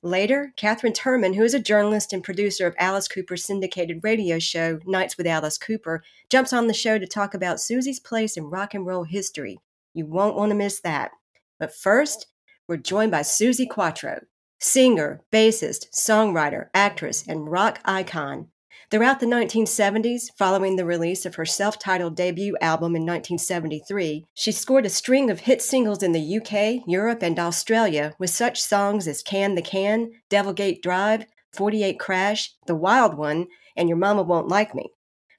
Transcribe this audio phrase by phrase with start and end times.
[0.00, 4.78] Later, Katherine Turman, who is a journalist and producer of Alice Cooper's syndicated radio show,
[4.86, 8.74] Nights with Alice Cooper, jumps on the show to talk about Suzi's place in rock
[8.74, 9.58] and roll history.
[9.92, 11.10] You won't want to miss that.
[11.58, 12.26] But first,
[12.72, 14.22] we're joined by Suzi Quatro,
[14.58, 18.48] singer, bassist, songwriter, actress, and rock icon.
[18.90, 24.52] Throughout the 1970s, following the release of her self titled debut album in 1973, she
[24.52, 29.06] scored a string of hit singles in the UK, Europe, and Australia with such songs
[29.06, 34.48] as Can the Can, Devilgate Drive, 48 Crash, The Wild One, and Your Mama Won't
[34.48, 34.84] Like Me.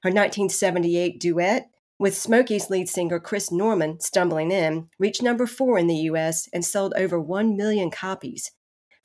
[0.04, 1.66] Her 1978 duet,
[1.98, 6.64] with Smokie's lead singer Chris Norman Stumblin' In, reached number four in the US and
[6.64, 8.50] sold over 1 million copies.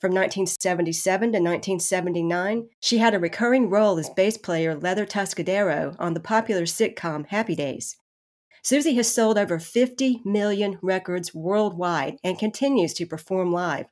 [0.00, 6.14] From 1977 to 1979, she had a recurring role as bass player Leather Tuscadero on
[6.14, 7.96] the popular sitcom Happy Days.
[8.64, 13.86] Suzi has sold over 50 million records worldwide and continues to perform live.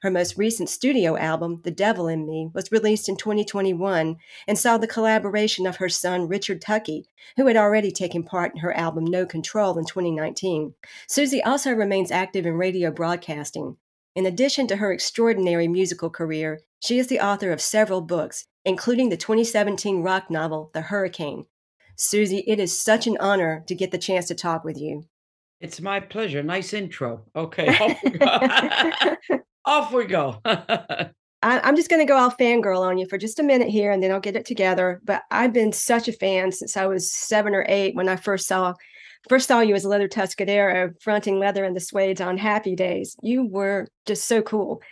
[0.00, 4.16] Her most recent studio album, The Devil in Me, was released in 2021
[4.48, 7.04] and saw the collaboration of her son Richard Tuckey,
[7.36, 10.74] who had already taken part in her album No Control in 2019.
[11.08, 13.76] Suzi also remains active in radio broadcasting.
[14.14, 19.08] In addition to her extraordinary musical career, she is the author of several books, including
[19.08, 21.46] the 2017 rock novel, The Hurricane.
[21.96, 25.04] Suzi, it is such an honor to get the chance to talk with you.
[25.60, 26.42] It's my pleasure.
[26.42, 27.22] Nice intro.
[27.36, 27.68] Okay.
[28.10, 29.38] Oh Go.
[29.64, 30.40] off we go.
[30.44, 33.90] I, am just going to go all fangirl on you for just a minute here
[33.90, 35.00] and then I'll get it together.
[35.04, 38.46] But I've been such a fan since I was seven or eight when I first
[38.46, 38.74] saw
[39.28, 43.16] first saw you as a Leather Tuscadero fronting Leather and the Suedes on Happy Days.
[43.22, 44.82] You were just so cool.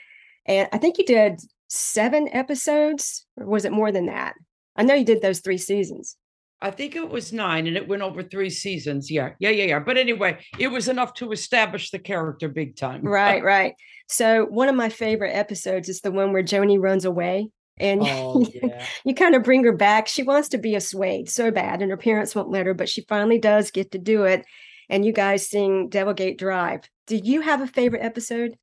[0.47, 4.35] And I think you did seven episodes, or was it more than that?
[4.77, 6.17] I know you did those three seasons.
[6.63, 9.11] I think it was nine and it went over three seasons.
[9.11, 9.79] Yeah, yeah, yeah, yeah.
[9.79, 13.03] But anyway, it was enough to establish the character big time.
[13.03, 13.75] Right, right.
[14.09, 17.49] So one of my favorite episodes is the one where Joanie runs away.
[17.79, 18.85] And oh, yeah.
[19.05, 20.07] you kind of bring her back.
[20.07, 22.91] She wants to be a Suede so bad, and her parents won't let her, but
[22.91, 24.45] she finally does get to do it.
[24.91, 26.83] And you guys sing Devilgate Drive.
[27.07, 28.59] Do you have a favorite episode?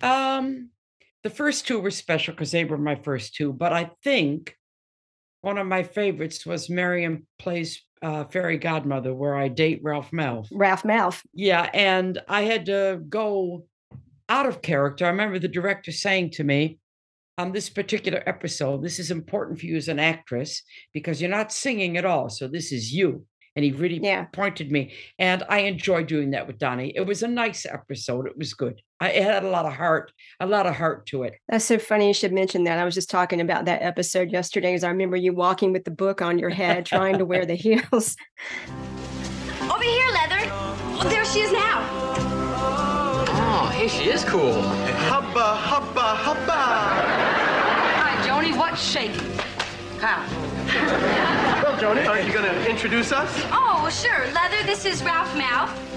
[0.00, 0.70] Um,
[1.22, 4.56] the first two were special because they were my first two, but I think
[5.42, 10.48] one of my favorites was Miriam plays uh, fairy godmother, where I date Ralph Malph.
[10.52, 11.22] Ralph Malph.
[11.34, 13.66] Yeah, and I had to go
[14.28, 15.04] out of character.
[15.04, 16.78] I remember the director saying to me,
[17.38, 21.52] on this particular episode, this is important for you as an actress because you're not
[21.52, 22.28] singing at all.
[22.28, 23.24] So this is you
[23.56, 24.24] and he really yeah.
[24.32, 24.92] pointed me.
[25.18, 26.92] And I enjoyed doing that with Donny.
[26.94, 28.26] It was a nice episode.
[28.26, 28.80] It was good.
[29.02, 31.34] I, it had a lot of heart, a lot of heart to it.
[31.48, 32.78] That's so funny you should mention that.
[32.78, 35.90] I was just talking about that episode yesterday because I remember you walking with the
[35.90, 37.82] book on your head, trying to wear the heels.
[39.62, 40.48] Over here, Leather.
[40.94, 41.84] Oh, there she is now.
[42.14, 44.62] Oh, hey, she is cool.
[44.62, 46.62] Hubba, hubba, hubba.
[47.98, 49.36] Hi, Joanie, what's shaking?
[49.98, 50.24] How?
[51.60, 53.28] Well, Joanie, aren't you going to introduce us?
[53.50, 54.32] Oh, sure.
[54.32, 55.91] Leather, this is Ralph Malph.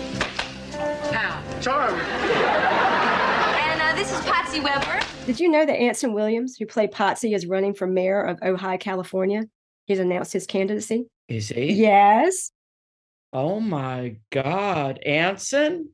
[0.76, 1.42] How?
[1.62, 1.94] Charm.
[1.96, 5.02] And uh, this is Potsie Weber.
[5.26, 8.80] Did you know that Anson Williams, who played Potsie, is running for mayor of Ojai,
[8.80, 9.44] California?
[9.86, 11.08] He's announced his candidacy.
[11.28, 11.74] Is he?
[11.74, 12.52] Yes.
[13.34, 15.90] Oh my God, Anson!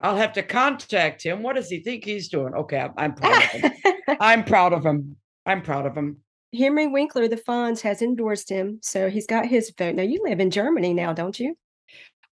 [0.00, 1.42] I'll have to contact him.
[1.42, 2.54] What does he think he's doing?
[2.54, 3.72] Okay, I'm proud of him.
[4.20, 5.16] I'm proud of him.
[5.46, 6.18] I'm proud of him.
[6.56, 9.94] Henry Winkler, the Fonz, has endorsed him, so he's got his vote.
[9.94, 11.56] Now you live in Germany now, don't you?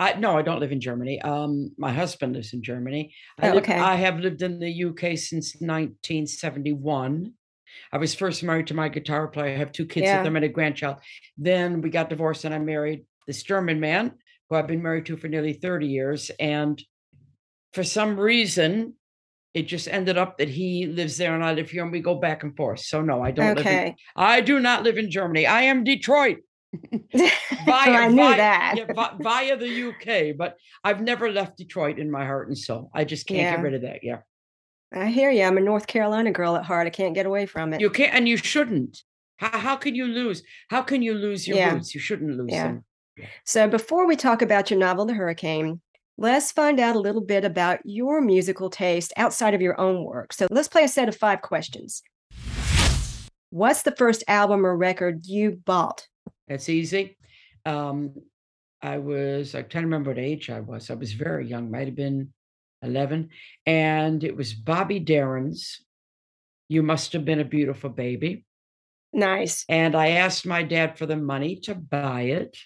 [0.00, 1.20] I no, I don't live in Germany.
[1.20, 3.14] Um, my husband lives in Germany.
[3.38, 3.78] I oh, okay.
[3.78, 7.32] I have lived in the UK since 1971.
[7.92, 9.54] I was first married to my guitar player.
[9.54, 10.16] I have two kids yeah.
[10.16, 10.96] with them and a grandchild.
[11.36, 14.14] Then we got divorced, and I married this German man
[14.48, 16.30] who I've been married to for nearly 30 years.
[16.40, 16.82] And
[17.72, 18.94] for some reason,
[19.54, 22.14] it just ended up that he lives there and I live here and we go
[22.14, 22.80] back and forth.
[22.80, 23.74] So no, I don't okay.
[23.74, 25.46] live in, I do not live in Germany.
[25.46, 26.38] I am Detroit.
[26.92, 27.20] via,
[27.66, 28.74] I knew via, that.
[28.76, 32.90] yeah, via the UK, but I've never left Detroit in my heart and soul.
[32.94, 33.56] I just can't yeah.
[33.56, 34.04] get rid of that.
[34.04, 34.18] Yeah.
[34.92, 35.44] I hear you.
[35.44, 36.86] I'm a North Carolina girl at heart.
[36.86, 37.80] I can't get away from it.
[37.80, 39.02] You can't, and you shouldn't.
[39.38, 40.42] How, how can you lose?
[40.68, 41.74] How can you lose your yeah.
[41.74, 41.94] roots?
[41.94, 42.68] You shouldn't lose yeah.
[42.68, 42.84] them.
[43.44, 45.80] So before we talk about your novel, The Hurricane,
[46.18, 50.32] let's find out a little bit about your musical taste outside of your own work.
[50.32, 52.02] So let's play a set of five questions.
[53.50, 56.06] What's the first album or record you bought?
[56.50, 57.16] That's easy.
[57.64, 58.12] Um,
[58.82, 60.90] I was, I can't remember what age I was.
[60.90, 62.32] I was very young, might have been
[62.82, 63.28] 11.
[63.66, 65.80] And it was Bobby Darin's
[66.68, 68.44] You Must Have Been a Beautiful Baby.
[69.12, 69.64] Nice.
[69.68, 72.58] And I asked my dad for the money to buy it.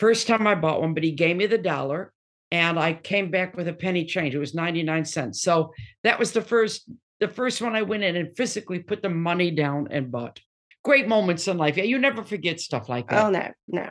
[0.00, 2.12] First time I bought one, but he gave me the dollar
[2.50, 4.34] and I came back with a penny change.
[4.34, 5.40] It was 99 cents.
[5.40, 5.72] So
[6.02, 6.90] that was the first
[7.20, 10.40] the first one I went in and physically put the money down and bought.
[10.84, 11.76] Great moments in life.
[11.76, 13.24] Yeah, you never forget stuff like that.
[13.24, 13.90] Oh no, no.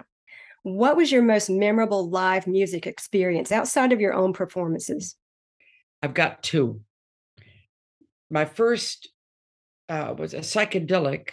[0.64, 5.16] What was your most memorable live music experience outside of your own performances?
[6.02, 6.82] I've got two.
[8.30, 9.10] My first
[9.90, 11.30] uh, was a psychedelic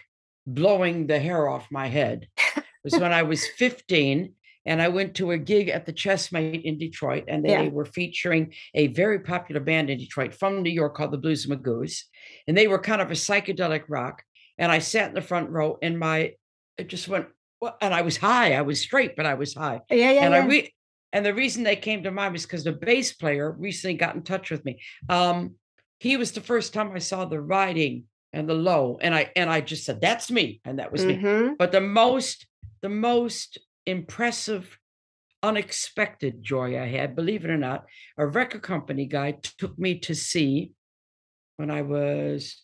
[0.47, 2.29] blowing the hair off my head.
[2.57, 4.35] It was when I was 15
[4.67, 7.69] and I went to a gig at the Chessmate in Detroit, and they yeah.
[7.69, 12.03] were featuring a very popular band in Detroit from New York called the Blues Magoos,
[12.47, 14.23] and they were kind of a psychedelic rock.
[14.61, 16.35] And I sat in the front row, and my
[16.79, 17.27] it just went.
[17.61, 18.55] Well, and I was high.
[18.55, 19.81] I was straight, but I was high.
[19.91, 20.25] Yeah, yeah.
[20.25, 20.41] And yeah.
[20.41, 20.75] I re-
[21.13, 24.23] and the reason they came to mind was because the bass player recently got in
[24.23, 24.81] touch with me.
[25.09, 25.57] Um,
[25.99, 29.51] he was the first time I saw the writing and the low, and I and
[29.51, 31.49] I just said, "That's me," and that was mm-hmm.
[31.49, 31.55] me.
[31.59, 32.47] But the most,
[32.81, 34.79] the most impressive,
[35.43, 37.87] unexpected joy I had, believe it or not,
[38.17, 40.73] a record company guy took me to see
[41.57, 42.63] when I was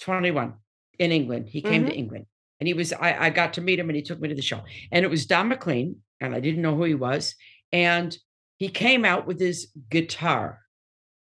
[0.00, 0.54] 21
[0.98, 1.48] in England.
[1.48, 1.90] He came mm-hmm.
[1.90, 2.26] to England
[2.60, 4.42] and he was, I, I got to meet him and he took me to the
[4.42, 4.62] show.
[4.90, 7.34] And it was Don McLean, and I didn't know who he was.
[7.72, 8.16] And
[8.56, 10.60] he came out with his guitar.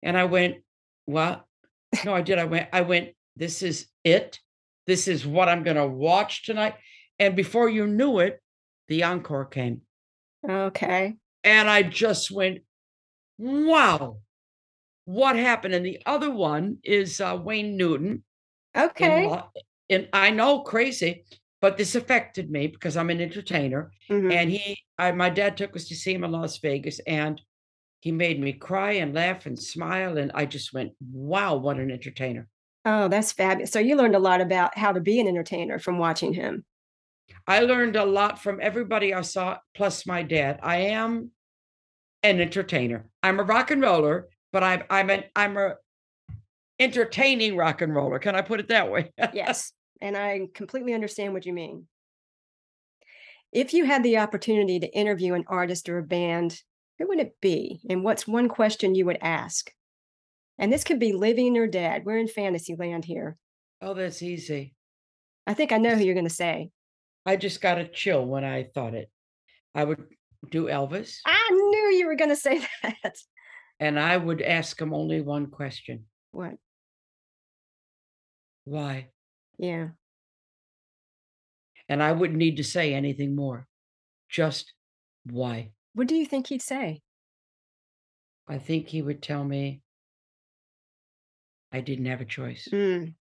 [0.04, 0.56] And I went,
[1.06, 1.46] What?
[2.04, 2.40] No, I did.
[2.40, 4.40] I went, I went, This is it.
[4.88, 6.76] This is what I'm going to watch tonight.
[7.18, 8.40] And before you knew it,
[8.88, 9.82] the encore came.
[10.48, 11.16] Okay.
[11.44, 12.60] And I just went,
[13.38, 14.18] wow,
[15.06, 15.74] what happened?
[15.74, 18.24] And the other one is uh, Wayne Newton.
[18.76, 19.42] Okay.
[19.90, 21.24] And I know crazy,
[21.62, 23.92] but this affected me because I'm an entertainer.
[24.10, 24.32] Mm-hmm.
[24.32, 27.42] And he, I, my dad took us to see him in Las Vegas, and
[28.00, 30.18] he made me cry and laugh and smile.
[30.18, 32.48] And I just went, wow, what an entertainer.
[32.86, 33.72] Oh, that's fabulous.
[33.72, 36.66] So you learned a lot about how to be an entertainer from watching him.
[37.48, 40.60] I learned a lot from everybody I saw, plus my dad.
[40.62, 41.32] I am
[42.22, 43.10] an entertainer.
[43.24, 45.76] I'm a rock and roller, but I'm I'm an I'm a
[46.80, 48.20] entertaining rock and roller.
[48.20, 49.12] Can I put it that way?
[49.34, 49.72] yes.
[50.02, 51.88] And I completely understand what you mean.
[53.52, 56.62] If you had the opportunity to interview an artist or a band,
[57.00, 57.80] who would it be?
[57.90, 59.72] And what's one question you would ask?
[60.58, 62.04] And this could be living or dead.
[62.06, 63.38] We're in fantasy land here.
[63.82, 64.74] Oh, that's easy.
[65.48, 66.72] I think I know who you're going to say.
[67.26, 69.10] I just got a chill when I thought it.
[69.74, 70.04] I would
[70.50, 71.18] do Elvis.
[71.26, 73.18] I knew you were going to say that.
[73.80, 76.06] And I would ask him only one question.
[76.32, 76.56] What?
[78.66, 79.10] Why?
[79.58, 79.90] Yeah.
[81.88, 83.68] And I wouldn't need to say anything more.
[84.30, 84.74] Just
[85.24, 85.72] why?
[85.94, 87.02] What do you think he'd say?
[88.48, 89.82] I think he would tell me
[91.72, 92.68] I didn't have a choice.
[92.72, 93.14] Mm.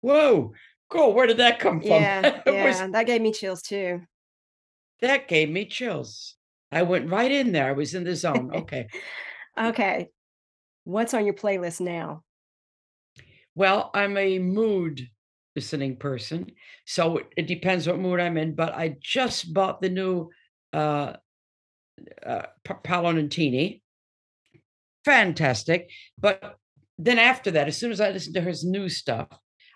[0.00, 0.52] Whoa,
[0.90, 1.14] cool.
[1.14, 1.90] Where did that come from?
[1.90, 4.02] Yeah, yeah, was, that gave me chills too.
[5.00, 6.36] That gave me chills.
[6.70, 7.68] I went right in there.
[7.68, 8.50] I was in the zone.
[8.54, 8.88] Okay.
[9.58, 10.10] okay.
[10.84, 12.22] What's on your playlist now?
[13.54, 15.08] Well, I'm a mood
[15.54, 16.50] listening person.
[16.86, 18.54] So it, depends what mood I'm in.
[18.54, 20.30] But I just bought the new
[20.72, 21.14] uh,
[22.24, 23.80] uh, Paolo Nutini.
[25.04, 25.90] Fantastic.
[26.18, 26.56] But
[26.98, 29.28] then after that, as soon as I listened to his new stuff,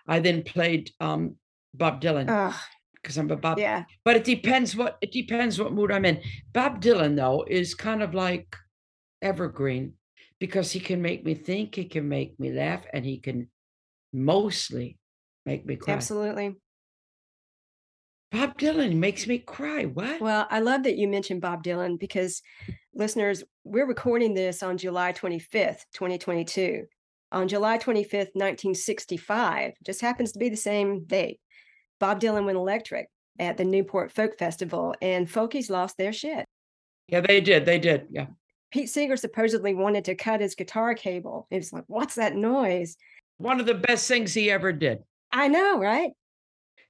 [0.07, 1.35] I then played um,
[1.73, 2.53] Bob Dylan
[2.95, 3.59] because I'm a Bob.
[3.59, 3.83] Yeah.
[4.03, 6.21] But it depends what it depends what mood I'm in.
[6.51, 8.55] Bob Dylan though is kind of like
[9.21, 9.93] evergreen
[10.39, 13.49] because he can make me think, he can make me laugh, and he can
[14.13, 14.97] mostly
[15.45, 15.93] make me cry.
[15.93, 16.55] Absolutely.
[18.31, 19.85] Bob Dylan makes me cry.
[19.85, 20.21] What?
[20.21, 22.43] Well, I love that you mentioned Bob Dylan because
[22.93, 26.85] listeners, we're recording this on July 25th, 2022
[27.31, 31.39] on July 25th, 1965, just happens to be the same date,
[31.99, 36.45] Bob Dylan went electric at the Newport Folk Festival, and folkies lost their shit.
[37.07, 37.65] Yeah, they did.
[37.65, 38.07] They did.
[38.09, 38.27] Yeah.
[38.71, 41.47] Pete Seeger supposedly wanted to cut his guitar cable.
[41.49, 42.97] It was like, what's that noise?
[43.39, 44.99] One of the best things he ever did.
[45.31, 46.11] I know, right?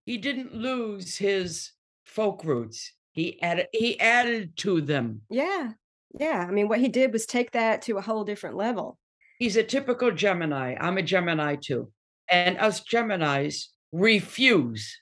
[0.05, 1.71] He didn't lose his
[2.05, 2.91] folk roots.
[3.11, 5.21] He added he added to them.
[5.29, 5.71] Yeah.
[6.19, 6.45] Yeah.
[6.47, 8.97] I mean, what he did was take that to a whole different level.
[9.37, 10.75] He's a typical Gemini.
[10.79, 11.91] I'm a Gemini too.
[12.29, 14.99] And us Geminis refuse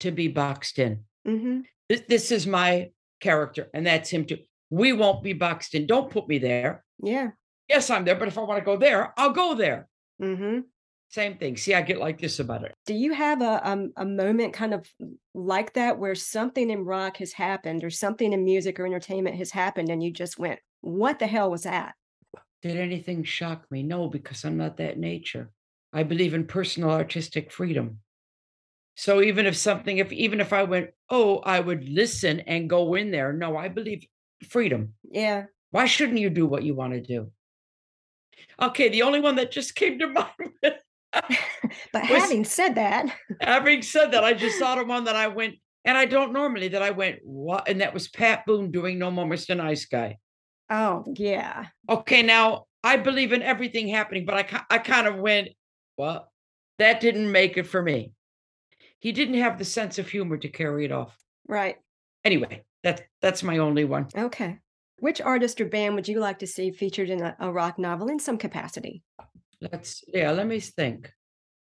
[0.00, 1.00] to be boxed in.
[1.26, 1.60] Mm-hmm.
[1.88, 4.38] This, this is my character, and that's him too.
[4.70, 5.86] We won't be boxed in.
[5.86, 6.84] Don't put me there.
[7.02, 7.30] Yeah.
[7.68, 9.88] Yes, I'm there, but if I want to go there, I'll go there.
[10.20, 10.60] Mm-hmm.
[11.12, 11.58] Same thing.
[11.58, 12.72] See, I get like this about it.
[12.86, 14.88] Do you have a um, a moment kind of
[15.34, 19.50] like that where something in rock has happened or something in music or entertainment has
[19.50, 21.96] happened and you just went, "What the hell was that?"
[22.62, 23.82] Did anything shock me?
[23.82, 25.50] No, because I'm not that nature.
[25.92, 27.98] I believe in personal artistic freedom.
[28.96, 32.94] So even if something, if even if I went, oh, I would listen and go
[32.94, 33.34] in there.
[33.34, 34.06] No, I believe
[34.48, 34.94] freedom.
[35.10, 35.44] Yeah.
[35.72, 37.32] Why shouldn't you do what you want to do?
[38.60, 40.06] Okay, the only one that just came to
[40.62, 40.74] mind
[41.92, 45.54] but having said that, having said that, I just thought of one that I went,
[45.84, 47.68] and I don't normally that I went, what?
[47.68, 49.56] And that was Pat Boone doing No More Mr.
[49.56, 50.18] Nice Guy.
[50.70, 51.66] Oh, yeah.
[51.88, 55.48] Okay, now I believe in everything happening, but I, I kind of went,
[55.96, 56.32] well,
[56.78, 58.12] that didn't make it for me.
[58.98, 61.16] He didn't have the sense of humor to carry it off.
[61.46, 61.76] Right.
[62.24, 64.08] Anyway, that's that's my only one.
[64.16, 64.58] Okay.
[65.00, 68.08] Which artist or band would you like to see featured in a, a rock novel
[68.08, 69.02] in some capacity?
[69.70, 71.10] Let's yeah, let me think.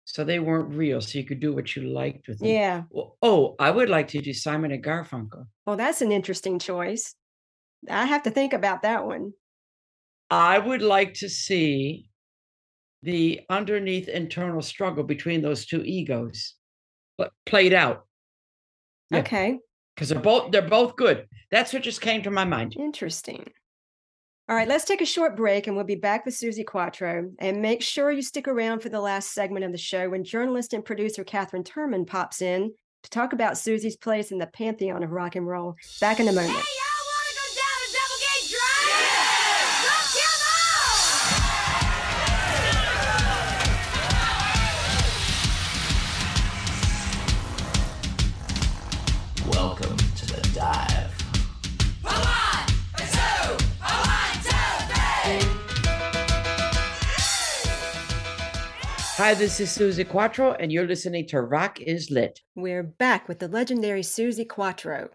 [0.05, 2.47] So they weren't real, so you could do what you liked with them.
[2.47, 2.83] Yeah.
[2.89, 5.45] Well, oh, I would like to do Simon and Garfunkel.
[5.67, 7.13] Oh, that's an interesting choice.
[7.89, 9.33] I have to think about that one.
[10.31, 12.09] I would like to see
[13.03, 16.55] the underneath internal struggle between those two egos
[17.19, 18.05] but played out.
[19.11, 19.19] Yeah.
[19.19, 19.59] Okay.
[19.95, 21.27] Because they're both they're both good.
[21.51, 22.75] That's what just came to my mind.
[22.79, 23.51] Interesting.
[24.49, 27.29] All right, let's take a short break and we'll be back with Suzi Quatro.
[27.37, 30.73] And make sure you stick around for the last segment of the show when journalist
[30.73, 35.11] and producer Katherine Turman pops in to talk about Suzi's place in the pantheon of
[35.11, 35.75] rock and roll.
[36.01, 36.57] Back in a moment.
[36.57, 36.88] Hey,
[59.19, 62.39] Hi, this is Suzi Quatro, and you're listening to Rock is Lit.
[62.55, 65.09] We're back with the legendary Suzi Quatro.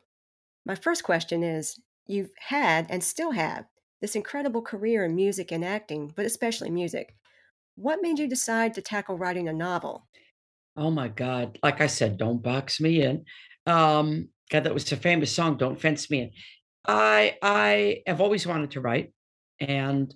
[0.67, 3.65] My first question is You've had and still have
[4.03, 7.17] this incredible career in music and acting, but especially music.
[7.77, 10.07] What made you decide to tackle writing a novel?
[10.77, 11.59] Oh my God.
[11.63, 13.25] Like I said, don't box me in.
[13.67, 16.31] Um, God, that was a famous song, Don't Fence Me In.
[16.87, 19.15] I I have always wanted to write.
[19.61, 20.15] And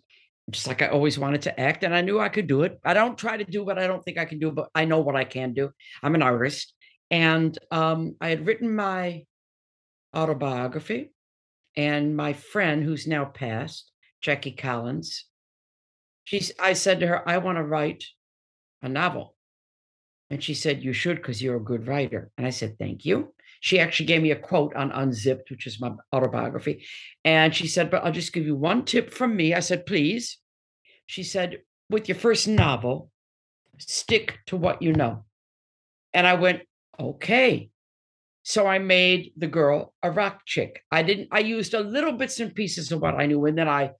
[0.51, 2.79] just like I always wanted to act, and I knew I could do it.
[2.85, 5.01] I don't try to do what I don't think I can do, but I know
[5.01, 5.71] what I can do.
[6.03, 6.75] I'm an artist,
[7.11, 9.25] and um, I had written my
[10.17, 11.13] autobiography,
[11.77, 13.91] and my friend, who's now passed,
[14.23, 15.27] Jackie Collins,
[16.25, 16.53] she's.
[16.59, 18.05] I said to her, "I want to write
[18.83, 19.37] a novel,"
[20.31, 23.35] and she said, "You should, because you're a good writer." And I said, "Thank you."
[23.61, 26.87] She actually gave me a quote on Unzipped, which is my autobiography.
[27.25, 29.55] And she said, But I'll just give you one tip from me.
[29.55, 30.39] I said, Please.
[31.07, 31.59] She said,
[31.91, 33.11] With your first novel,
[33.79, 35.25] stick to what you know.
[36.13, 36.63] And I went,
[37.01, 37.71] Okay.
[38.43, 40.83] So I made the girl a rock chick.
[40.91, 43.45] I didn't, I used a little bits and pieces of what I knew.
[43.45, 43.91] And then I,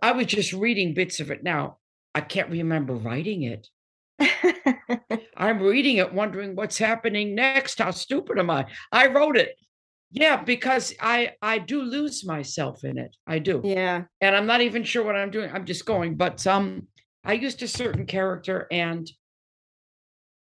[0.00, 1.78] I was just reading bits of it now.
[2.14, 3.68] I can't remember writing it.
[5.36, 7.78] I'm reading it, wondering what's happening next.
[7.78, 8.66] How stupid am I?
[8.92, 9.56] I wrote it.
[10.12, 13.16] Yeah, because I I do lose myself in it.
[13.26, 13.60] I do.
[13.64, 14.04] Yeah.
[14.20, 15.50] And I'm not even sure what I'm doing.
[15.52, 16.16] I'm just going.
[16.16, 16.88] But um,
[17.24, 19.08] I used a certain character and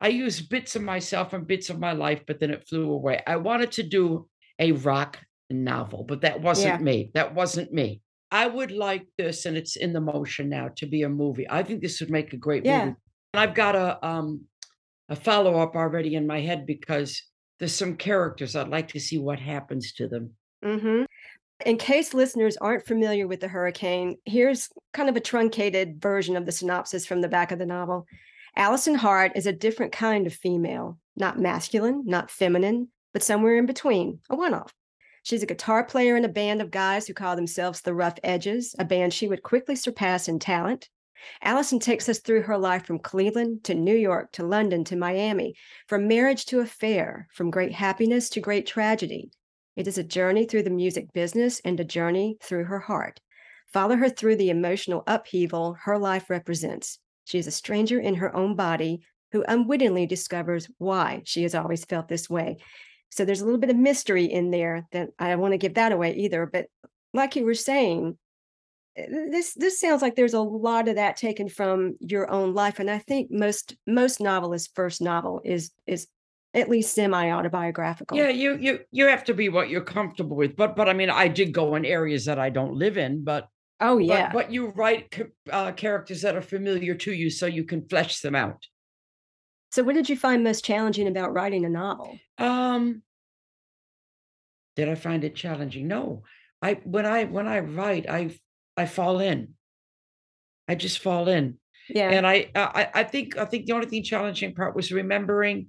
[0.01, 3.21] I used bits of myself and bits of my life, but then it flew away.
[3.27, 5.19] I wanted to do a rock
[5.49, 6.83] novel, but that wasn't yeah.
[6.83, 7.11] me.
[7.13, 8.01] That wasn't me.
[8.31, 11.47] I would like this, and it's in the motion now to be a movie.
[11.49, 12.85] I think this would make a great yeah.
[12.85, 12.97] movie.
[13.33, 14.41] I've got a um
[15.09, 17.21] a follow up already in my head because
[17.57, 20.31] there's some characters I'd like to see what happens to them.
[20.63, 21.03] Mm-hmm.
[21.65, 26.45] In case listeners aren't familiar with the hurricane, here's kind of a truncated version of
[26.45, 28.05] the synopsis from the back of the novel.
[28.55, 33.65] Allison Hart is a different kind of female, not masculine, not feminine, but somewhere in
[33.65, 34.73] between, a one off.
[35.23, 38.73] She's a guitar player in a band of guys who call themselves the Rough Edges,
[38.79, 40.87] a band she would quickly surpass in talent.
[41.41, 45.55] Allison takes us through her life from Cleveland to New York to London to Miami,
[45.87, 49.31] from marriage to affair, from great happiness to great tragedy.
[49.75, 53.19] It is a journey through the music business and a journey through her heart.
[53.71, 56.99] Follow her through the emotional upheaval her life represents.
[57.25, 61.85] She is a stranger in her own body who unwittingly discovers why she has always
[61.85, 62.57] felt this way.
[63.09, 65.75] So there's a little bit of mystery in there that I don't want to give
[65.75, 66.45] that away either.
[66.45, 66.67] But
[67.13, 68.17] like you were saying,
[69.07, 72.89] this this sounds like there's a lot of that taken from your own life, and
[72.89, 76.07] I think most most novelists' first novel is is
[76.53, 78.17] at least semi autobiographical.
[78.17, 80.55] Yeah, you you you have to be what you're comfortable with.
[80.55, 83.47] But but I mean, I did go in areas that I don't live in, but
[83.79, 87.63] oh yeah, but, but you write uh, characters that are familiar to you, so you
[87.63, 88.65] can flesh them out.
[89.71, 92.17] So, what did you find most challenging about writing a novel?
[92.37, 93.03] Um,
[94.75, 95.87] did I find it challenging?
[95.87, 96.23] No.
[96.61, 98.31] I when I when I write, I
[98.79, 99.55] I fall in.
[100.69, 101.57] I just fall in.
[101.89, 102.09] Yeah.
[102.11, 105.67] And I I I think I think the only thing challenging part was remembering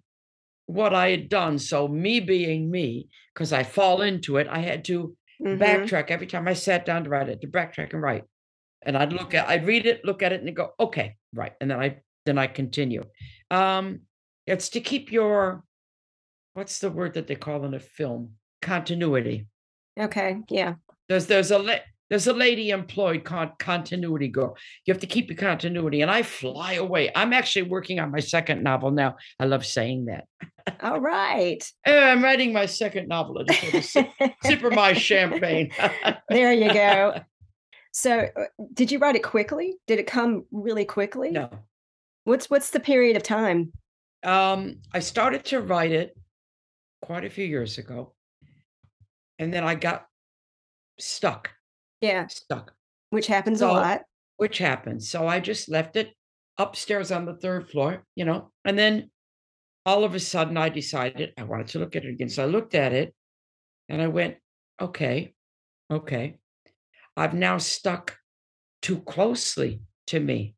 [0.66, 1.58] what I had done.
[1.58, 5.60] So me being me, because I fall into it, I had to mm-hmm.
[5.60, 8.24] backtrack every time I sat down to write it, to backtrack and write.
[8.82, 11.52] And I'd look at I'd read it, look at it, and go, okay, right.
[11.60, 13.02] And then I then I continue.
[13.50, 14.02] Um,
[14.46, 15.64] it's to keep your
[16.54, 18.34] what's the word that they call in a film?
[18.62, 19.48] Continuity.
[19.98, 20.36] Okay.
[20.48, 20.74] Yeah.
[21.08, 21.58] There's there's a
[22.10, 24.56] there's a lady employed con- continuity girl.
[24.84, 27.10] You have to keep your continuity, and I fly away.
[27.14, 29.16] I'm actually working on my second novel now.
[29.38, 30.24] I love saying that.
[30.82, 31.64] All right.
[31.86, 33.38] I'm writing my second novel.
[33.38, 34.10] I just want to sip,
[34.42, 35.70] sip my champagne.
[36.28, 37.20] there you go.
[37.92, 39.74] So, uh, did you write it quickly?
[39.88, 41.32] Did it come really quickly?
[41.32, 41.50] No.
[42.22, 43.72] What's what's the period of time?
[44.22, 46.16] Um, I started to write it
[47.02, 48.14] quite a few years ago,
[49.40, 50.06] and then I got
[51.00, 51.50] stuck.
[52.00, 52.26] Yeah.
[52.28, 52.72] Stuck.
[53.10, 54.02] Which happens so, a lot.
[54.36, 55.10] Which happens.
[55.10, 56.12] So I just left it
[56.58, 59.10] upstairs on the third floor, you know, and then
[59.86, 62.28] all of a sudden I decided I wanted to look at it again.
[62.28, 63.14] So I looked at it
[63.88, 64.36] and I went,
[64.80, 65.34] okay,
[65.90, 66.36] okay.
[67.16, 68.16] I've now stuck
[68.82, 70.54] too closely to me.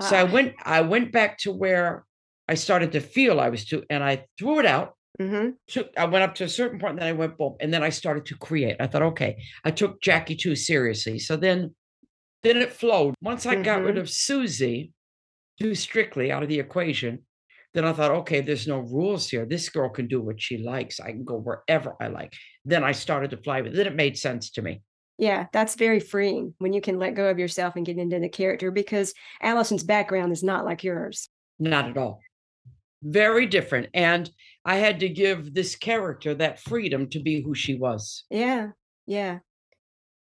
[0.00, 0.32] So I ah.
[0.32, 2.04] went, I went back to where
[2.48, 4.95] I started to feel I was too, and I threw it out.
[5.20, 5.50] Mm-hmm.
[5.68, 7.82] Took, I went up to a certain point, and then I went boom, and then
[7.82, 8.76] I started to create.
[8.80, 11.18] I thought, okay, I took Jackie too seriously.
[11.18, 11.74] So then,
[12.42, 13.14] then it flowed.
[13.22, 13.62] Once I mm-hmm.
[13.62, 14.02] got rid mm-hmm.
[14.02, 14.90] of Suzi
[15.60, 17.20] too strictly out of the equation,
[17.74, 19.44] then I thought, okay, there's no rules here.
[19.44, 20.98] This girl can do what she likes.
[20.98, 22.32] I can go wherever I like.
[22.64, 23.76] Then I started to fly with it.
[23.76, 24.82] Then it made sense to me.
[25.18, 28.28] Yeah, that's very freeing when you can let go of yourself and get into the
[28.28, 31.28] character because Allison's background is not like yours.
[31.58, 32.20] Not at all.
[33.02, 33.88] Very different.
[33.94, 34.30] And
[34.66, 38.24] I had to give this character that freedom to be who she was.
[38.30, 38.70] Yeah.
[39.06, 39.38] Yeah.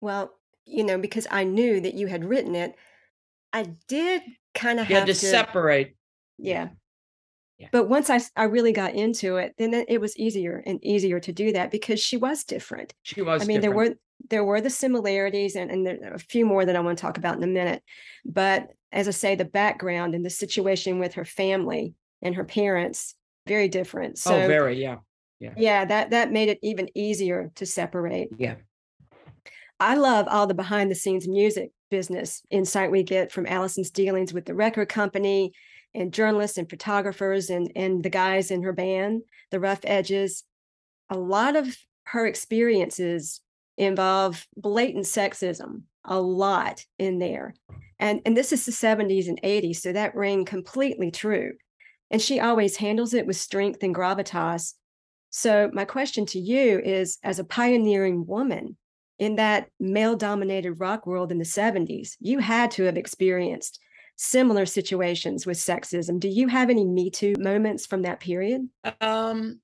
[0.01, 0.33] Well,
[0.67, 2.75] you know, because I knew that you had written it,
[3.53, 4.23] I did
[4.55, 5.97] kind of have to, to separate.
[6.39, 6.69] Yeah.
[7.71, 11.33] But once I, I really got into it, then it was easier and easier to
[11.33, 12.93] do that because she was different.
[13.05, 13.43] She was.
[13.43, 13.63] I mean, different.
[13.63, 13.97] there were
[14.31, 17.03] there were the similarities and, and there are a few more that I want to
[17.03, 17.83] talk about in a minute.
[18.25, 23.15] But as I say, the background and the situation with her family and her parents,
[23.47, 24.15] very different.
[24.27, 24.99] Oh, so, oh, very, yeah.
[25.41, 25.55] Yeah.
[25.57, 28.29] Yeah, that that made it even easier to separate.
[28.39, 28.55] Yeah.
[29.81, 34.33] I love all the behind the scenes music business insight we get from Allison's dealings
[34.33, 35.53] with the record company
[35.95, 40.45] and journalists and photographers and and the guys in her band, the Rough Edges.
[41.11, 43.41] A lot of her experiences
[43.77, 47.55] involve blatant sexism, a lot in there.
[47.99, 51.55] And and this is the 70s and 80s, so that rang completely true.
[52.13, 54.75] And she always handles it with strength and gravitas.
[55.31, 58.77] So my question to you is as a pioneering woman
[59.19, 63.81] in that male dominated rock world in the 70s, you had to have experienced
[64.17, 66.21] similar situations with sexism.
[66.21, 68.69] Do you have any Me Too moments from that period?
[69.01, 69.61] Um,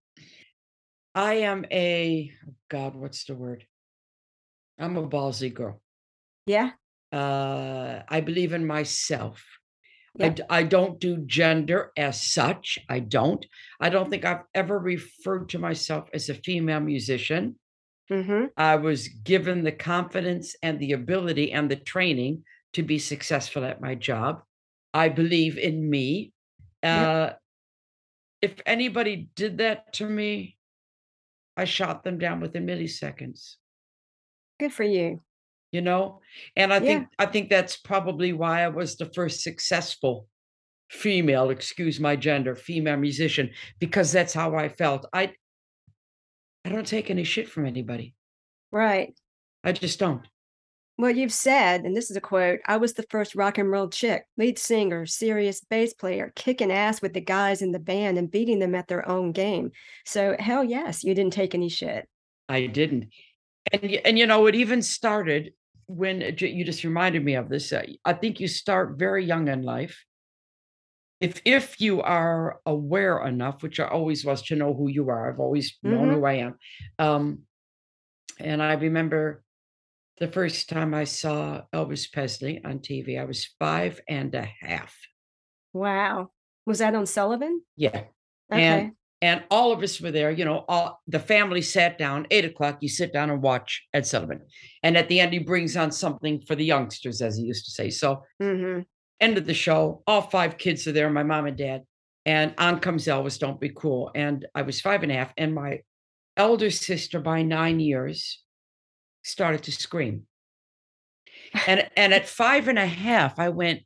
[1.14, 3.66] I am a oh God, what's the word?
[4.78, 5.80] I'm a ballsy girl.
[6.46, 6.70] Yeah.
[7.12, 9.44] Uh, I believe in myself.
[10.18, 10.34] Yeah.
[10.50, 12.78] I, I don't do gender as such.
[12.88, 13.44] I don't.
[13.80, 17.56] I don't think I've ever referred to myself as a female musician.
[18.10, 18.46] Mm-hmm.
[18.56, 23.80] I was given the confidence and the ability and the training to be successful at
[23.80, 24.42] my job.
[24.92, 26.32] I believe in me.
[26.82, 27.30] Uh,
[28.40, 30.56] If anybody did that to me,
[31.56, 33.56] I shot them down within milliseconds.
[34.60, 35.22] Good for you.
[35.70, 36.20] You know,
[36.56, 40.26] and I think I think that's probably why I was the first successful
[40.88, 45.04] female, excuse my gender, female musician, because that's how I felt.
[45.12, 45.32] I
[46.64, 48.14] I don't take any shit from anybody.
[48.72, 49.14] Right.
[49.64, 50.26] I just don't.
[50.98, 53.88] Well, you've said, and this is a quote I was the first rock and roll
[53.88, 58.30] chick, lead singer, serious bass player, kicking ass with the guys in the band and
[58.30, 59.70] beating them at their own game.
[60.04, 62.08] So, hell yes, you didn't take any shit.
[62.48, 63.10] I didn't.
[63.72, 65.52] And, and you know, it even started
[65.88, 67.72] when you just reminded me of this.
[67.72, 70.04] Uh, I think you start very young in life.
[71.20, 75.32] If if you are aware enough, which I always was to know who you are,
[75.32, 76.14] I've always known mm-hmm.
[76.14, 76.54] who I am.
[76.98, 77.38] Um,
[78.38, 79.42] and I remember
[80.18, 83.20] the first time I saw Elvis Presley on TV.
[83.20, 84.94] I was five and a half.
[85.72, 86.30] Wow.
[86.66, 87.62] Was that on Sullivan?
[87.76, 88.04] Yeah.
[88.52, 88.62] Okay.
[88.62, 92.44] And and all of us were there, you know, all the family sat down, eight
[92.44, 94.42] o'clock, you sit down and watch Ed Sullivan.
[94.82, 97.70] And at the end, he brings on something for the youngsters, as he used to
[97.72, 97.90] say.
[97.90, 98.82] So mm-hmm.
[99.20, 101.82] end of the show, all five kids are there, my mom and dad.
[102.26, 104.12] And on comes Elvis, Don't Be Cruel.
[104.14, 105.80] And I was five and a half, and my
[106.36, 108.42] elder sister by nine years
[109.22, 110.26] started to scream.
[111.66, 113.80] And and at five and a half, I went,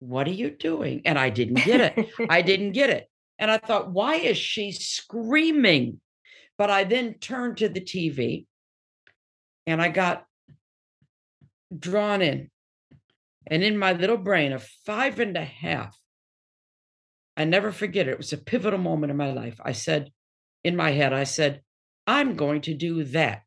[0.00, 1.02] What are you doing?
[1.04, 2.08] And I didn't get it.
[2.30, 3.08] I didn't get it.
[3.38, 6.00] And I thought, why is she screaming?
[6.58, 8.46] But I then turned to the TV
[9.66, 10.24] and I got
[11.76, 12.50] drawn in.
[13.46, 15.96] And in my little brain of five and a half,
[17.36, 18.12] I never forget it.
[18.12, 19.60] It was a pivotal moment in my life.
[19.62, 20.10] I said,
[20.64, 21.60] in my head, I said,
[22.06, 23.42] I'm going to do that.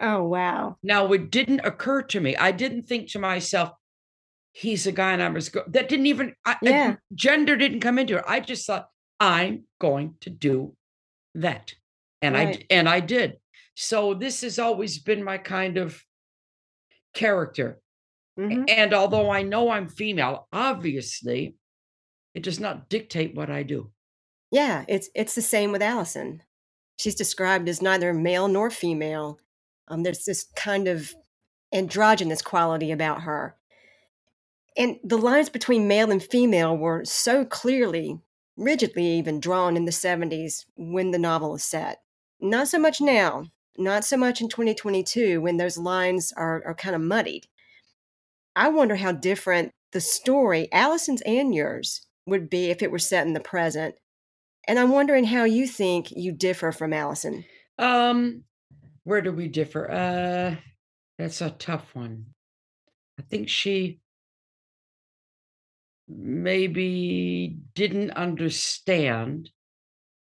[0.00, 0.76] Oh, wow.
[0.82, 2.36] Now, it didn't occur to me.
[2.36, 3.70] I didn't think to myself,
[4.52, 5.64] he's a guy and I'm a girl.
[5.68, 6.96] That didn't even, I, yeah.
[7.14, 8.24] Gender didn't come into it.
[8.26, 8.86] I just thought,
[9.20, 10.74] I'm going to do
[11.34, 11.74] that.
[12.22, 12.58] And right.
[12.70, 13.38] I, and I did.
[13.74, 16.02] So this has always been my kind of
[17.14, 17.80] character.
[18.38, 18.64] Mm-hmm.
[18.68, 21.56] And although I know I'm female, obviously,
[22.34, 23.90] it does not dictate what I do.
[24.50, 26.42] Yeah, it's it's the same with Allison.
[26.98, 29.38] She's described as neither male nor female.
[29.88, 31.14] Um, there's this kind of
[31.72, 33.56] androgynous quality about her.
[34.76, 38.20] And the lines between male and female were so clearly,
[38.56, 42.00] rigidly even drawn in the 70s when the novel is set.
[42.40, 43.46] Not so much now,
[43.78, 47.46] not so much in 2022 when those lines are, are kind of muddied.
[48.54, 53.26] I wonder how different the story, Allison's and yours, would be if it were set
[53.26, 53.94] in the present.
[54.66, 57.44] And I'm wondering how you think you differ from Allison.
[57.78, 58.44] Um,
[59.04, 59.90] where do we differ?
[59.90, 60.56] Uh,
[61.18, 62.26] that's a tough one.
[63.18, 64.00] I think she
[66.08, 69.50] maybe didn't understand,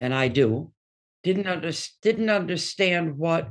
[0.00, 0.72] and I do,
[1.22, 3.50] didn't under, didn't understand what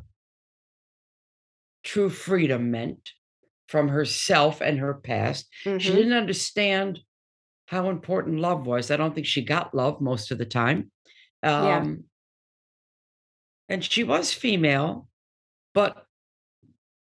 [1.84, 3.12] true freedom meant
[3.68, 5.48] from herself and her past.
[5.66, 5.78] Mm-hmm.
[5.80, 7.00] She didn't understand
[7.68, 8.92] how important love was.
[8.92, 10.92] I don't think she got love most of the time.
[11.42, 11.96] Um, yeah.
[13.70, 15.08] And she was female,
[15.74, 16.06] but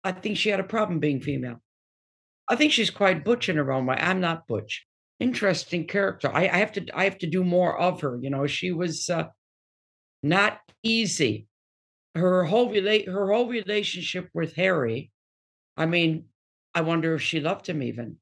[0.03, 1.61] I think she had a problem being female.
[2.47, 3.97] I think she's quite butch in her own way.
[3.97, 4.86] I'm not butch.
[5.19, 6.29] Interesting character.
[6.33, 6.85] I, I have to.
[6.93, 8.19] I have to do more of her.
[8.21, 9.25] You know, she was uh,
[10.21, 11.47] not easy.
[12.15, 13.07] Her whole relate.
[13.07, 15.11] Her whole relationship with Harry.
[15.75, 16.25] I mean,
[16.73, 18.17] I wonder if she loved him even.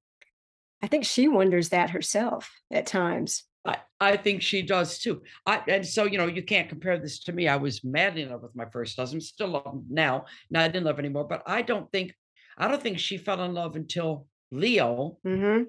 [0.82, 3.44] I think she wonders that herself at times.
[3.66, 5.24] I, I think she does too.
[5.46, 7.48] I, and so, you know, you can't compare this to me.
[7.48, 10.26] I was madly in love with my first husband, still love him now.
[10.52, 12.14] Now I didn't love anymore, but I don't think,
[12.58, 15.18] I don't think she fell in love until Leo.
[15.26, 15.64] Mm-hmm.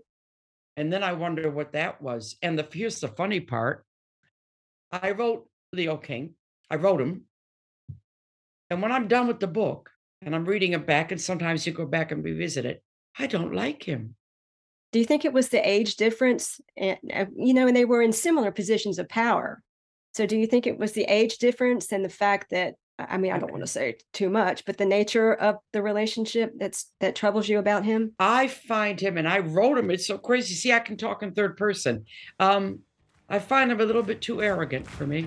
[0.77, 2.37] And then I wonder what that was.
[2.43, 3.85] And the here's the funny part.
[4.93, 6.35] I wrote Leo King.
[6.71, 7.25] I wrote him.
[8.71, 9.91] And when I'm done with the book
[10.23, 12.83] and I'm reading it back, and sometimes you go back and revisit it,
[13.19, 14.17] I don't like him.
[14.93, 16.61] Do you think it was the age difference?
[16.77, 19.63] And, uh, you know, and they were in similar positions of power.
[20.15, 23.33] So do you think it was the age difference and the fact that I mean,
[23.33, 27.15] I don't want to say too much, but the nature of the relationship that's that
[27.15, 28.13] troubles you about him?
[28.19, 29.91] I find him, and I wrote him.
[29.91, 30.55] It's so crazy.
[30.55, 32.07] See, I can talk in third person.
[32.41, 32.81] Um,
[33.29, 35.27] I find him a little bit too arrogant for me.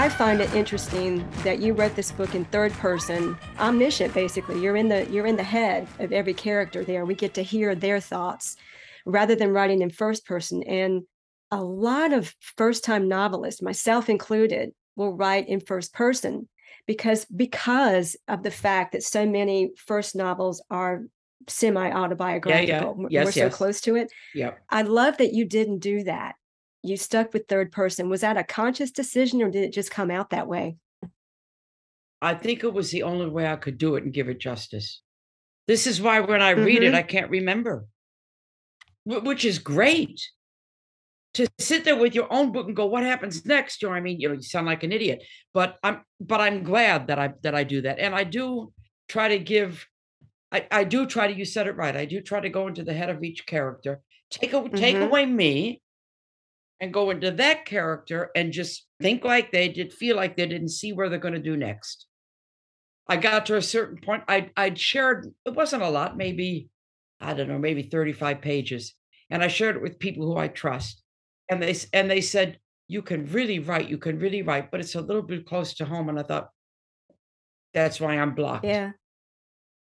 [0.00, 4.58] I find it interesting that you wrote this book in third person, omniscient basically.
[4.58, 7.04] You're in the you're in the head of every character there.
[7.04, 8.56] We get to hear their thoughts
[9.04, 10.62] rather than writing in first person.
[10.62, 11.02] And
[11.50, 16.48] a lot of first-time novelists, myself included, will write in first person
[16.86, 21.02] because because of the fact that so many first novels are
[21.46, 22.66] semi-autobiographical.
[22.66, 23.06] Yeah, yeah.
[23.10, 23.52] Yes, We're yes.
[23.52, 24.10] so close to it.
[24.34, 24.52] Yeah.
[24.70, 26.36] I love that you didn't do that
[26.82, 28.08] you stuck with third person.
[28.08, 30.76] Was that a conscious decision or did it just come out that way?
[32.22, 35.00] I think it was the only way I could do it and give it justice.
[35.66, 36.94] This is why when I read mm-hmm.
[36.94, 37.86] it, I can't remember,
[39.04, 40.20] which is great.
[41.34, 44.00] To sit there with your own book and go, "What happens next?" You know, I
[44.00, 45.22] mean, you know, you sound like an idiot,
[45.54, 48.72] but I'm, but I'm glad that I that I do that, and I do
[49.08, 49.86] try to give,
[50.50, 51.32] I, I do try to.
[51.32, 51.94] You said it right.
[51.96, 54.74] I do try to go into the head of each character, take a, mm-hmm.
[54.74, 55.80] take away me,
[56.80, 60.70] and go into that character and just think like they did, feel like they didn't
[60.70, 62.06] see where they're going to do next.
[63.06, 64.22] I got to a certain point.
[64.28, 66.70] I I'd shared it wasn't a lot, maybe
[67.20, 68.94] I don't know, maybe 35 pages.
[69.28, 71.02] And I shared it with people who I trust.
[71.50, 74.94] And they and they said, you can really write, you can really write, but it's
[74.94, 76.08] a little bit close to home.
[76.08, 76.50] And I thought,
[77.74, 78.64] that's why I'm blocked.
[78.64, 78.92] Yeah.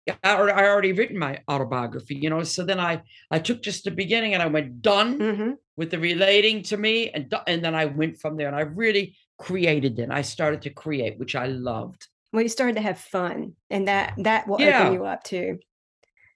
[0.06, 2.44] Yeah, I, I already written my autobiography, you know.
[2.44, 5.52] So then I I took just the beginning and I went done mm-hmm.
[5.78, 9.16] with the relating to me, and and then I went from there and I really
[9.38, 10.10] created it.
[10.12, 12.08] I started to create, which I loved.
[12.34, 14.82] Well, you started to have fun, and that that will yeah.
[14.82, 15.60] open you up too.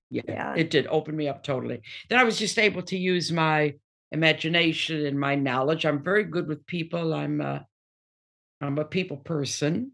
[0.10, 1.82] Yeah, yeah, it did open me up totally.
[2.10, 3.73] Then I was just able to use my
[4.12, 5.86] imagination and my knowledge.
[5.86, 7.13] I'm very good with people.
[7.13, 7.65] I'm a,
[8.62, 9.91] I'm a people person.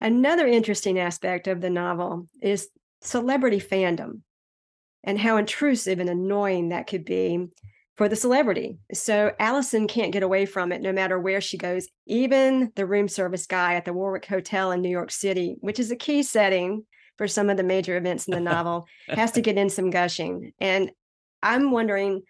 [0.00, 2.68] Another interesting aspect of the novel is
[3.00, 4.20] celebrity fandom
[5.04, 7.46] and how intrusive and annoying that could be
[7.96, 8.78] for the celebrity.
[8.92, 11.88] So Allison can't get away from it no matter where she goes.
[12.06, 15.90] Even the room service guy at the Warwick Hotel in New York City, which is
[15.90, 16.84] a key setting
[17.16, 20.52] for some of the major events in the novel, has to get in some gushing.
[20.60, 20.90] And
[21.42, 22.22] I'm wondering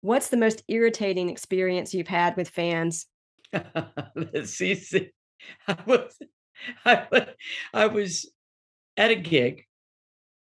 [0.00, 3.06] what's the most irritating experience you've had with fans?
[4.14, 4.74] Let's see.
[4.76, 5.10] see.
[5.66, 6.16] I was,
[6.84, 7.22] I was,
[7.72, 8.30] I was
[8.96, 9.64] at a gig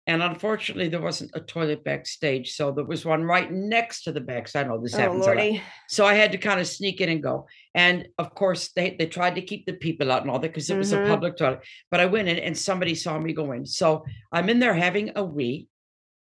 [0.07, 2.53] and unfortunately, there wasn't a toilet backstage.
[2.53, 4.65] So there was one right next to the backstage.
[4.65, 5.41] I know this oh, happens Lordy.
[5.41, 5.61] a lot.
[5.89, 7.47] So I had to kind of sneak in and go.
[7.73, 10.69] And of course, they, they tried to keep the people out and all that because
[10.69, 10.79] it mm-hmm.
[10.79, 11.09] was a mm-hmm.
[11.09, 11.61] public toilet.
[11.89, 13.65] But I went in and somebody saw me go in.
[13.65, 15.67] So I'm in there having a wee.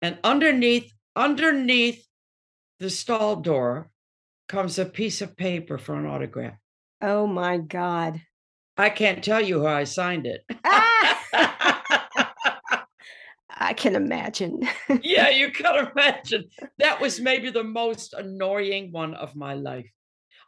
[0.03, 2.07] And underneath, underneath
[2.81, 3.90] the stall door
[4.47, 6.55] comes a piece of paper for an autograph.
[7.01, 8.21] Oh my God.
[8.77, 10.45] I can't tell you how I signed it.
[10.64, 11.97] Ah!
[13.61, 14.66] I can imagine.
[15.03, 16.44] yeah, you can imagine.
[16.79, 19.90] That was maybe the most annoying one of my life.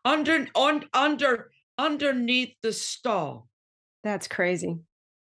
[0.04, 3.48] Under on under underneath the stall.
[4.02, 4.78] That's crazy.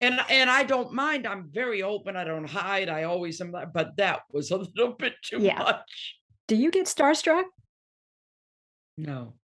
[0.01, 1.27] And and I don't mind.
[1.27, 2.17] I'm very open.
[2.17, 2.89] I don't hide.
[2.89, 3.55] I always am.
[3.73, 5.59] But that was a little bit too yeah.
[5.59, 6.17] much.
[6.49, 7.45] Do you get starstruck?
[8.97, 9.35] No.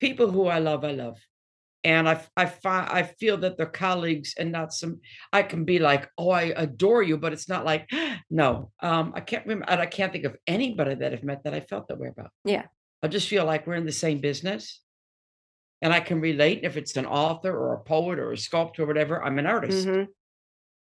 [0.00, 1.18] People who I love, I love
[1.84, 5.00] and I I find I feel that they're colleagues and not some.
[5.32, 7.88] I can be like, oh, I adore you, but it's not like,
[8.30, 8.70] no.
[8.80, 11.88] Um, I can't remember, I can't think of anybody that I've met that I felt
[11.88, 12.30] that way about.
[12.44, 12.64] Yeah,
[13.02, 14.80] I just feel like we're in the same business,
[15.82, 16.60] and I can relate.
[16.62, 19.86] If it's an author or a poet or a sculptor or whatever, I'm an artist.
[19.86, 20.04] Mm-hmm.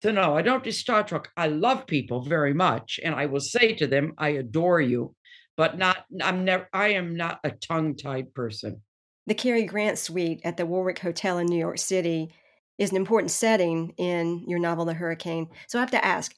[0.04, 1.26] So no, I don't do starstruck.
[1.36, 5.16] I love people very much, and I will say to them, I adore you,
[5.56, 6.06] but not.
[6.22, 6.68] I'm never.
[6.74, 8.82] I am not a tongue-tied person.
[9.30, 12.34] The Cary Grant suite at the Warwick Hotel in New York City
[12.80, 15.50] is an important setting in your novel, The Hurricane.
[15.68, 16.34] So I have to ask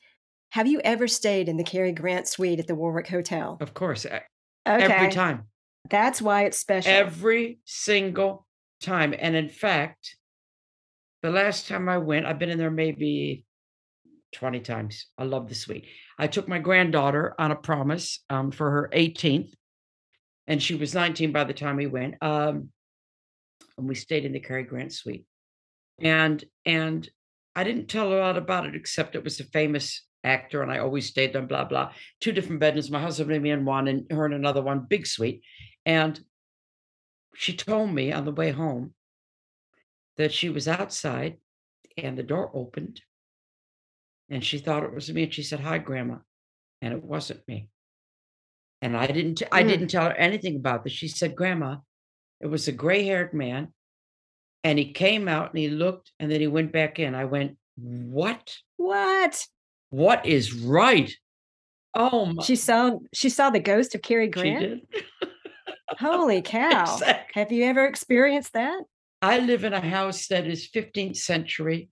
[0.49, 3.57] have you ever stayed in the Cary Grant suite at the Warwick Hotel?
[3.61, 4.05] Of course.
[4.05, 4.21] Okay.
[4.65, 5.45] Every time.
[5.89, 6.91] That's why it's special.
[6.91, 8.45] Every single
[8.81, 9.15] time.
[9.17, 10.17] And in fact,
[11.23, 13.45] the last time I went, I've been in there maybe
[14.33, 15.05] 20 times.
[15.17, 15.85] I love the suite.
[16.19, 19.53] I took my granddaughter on a promise um, for her 18th,
[20.47, 22.15] and she was 19 by the time we went.
[22.21, 22.67] Um,
[23.77, 25.25] and we stayed in the Cary Grant suite.
[25.99, 27.09] And and
[27.55, 30.79] I didn't tell a lot about it except it was a famous actor and I
[30.79, 31.91] always stayed there, blah, blah.
[32.19, 35.05] Two different bedrooms, my husband and me in one and her in another one, big
[35.05, 35.41] suite.
[35.85, 36.19] And
[37.35, 38.93] she told me on the way home
[40.17, 41.37] that she was outside
[41.97, 43.01] and the door opened
[44.29, 46.17] and she thought it was me and she said, Hi, Grandma.
[46.81, 47.67] And it wasn't me.
[48.81, 49.67] And I didn't, t- I mm.
[49.67, 50.93] didn't tell her anything about this.
[50.93, 51.77] She said, Grandma,
[52.41, 53.73] it was a gray haired man.
[54.63, 57.15] And he came out and he looked and then he went back in.
[57.15, 58.55] I went, What?
[58.77, 59.45] What?
[59.89, 61.11] What is right?
[61.93, 62.43] Oh my.
[62.43, 64.83] She saw she saw the ghost of Cary Grant.
[65.99, 66.83] Holy cow.
[66.83, 67.41] Exactly.
[67.41, 68.83] Have you ever experienced that?
[69.21, 71.89] I live in a house that is 15th century,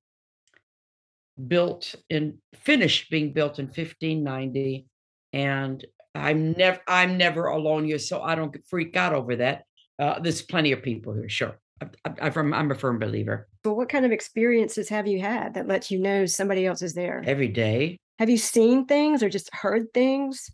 [1.48, 4.88] built in finished being built in 1590.
[5.34, 5.86] And
[6.16, 9.64] I'm never I'm never alone here, so I don't freak out over that.
[10.00, 11.60] Uh, there's plenty of people here, sure.
[11.82, 13.48] I, am I'm a firm believer.
[13.64, 16.94] But what kind of experiences have you had that lets you know somebody else is
[16.94, 17.24] there?
[17.26, 17.98] Every day.
[18.18, 20.50] Have you seen things or just heard things?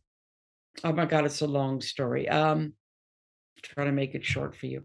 [0.84, 2.28] Oh my God, it's a long story.
[2.30, 2.74] Um,
[3.62, 4.84] try to make it short for you.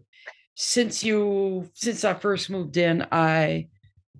[0.55, 3.67] Since you, since I first moved in, I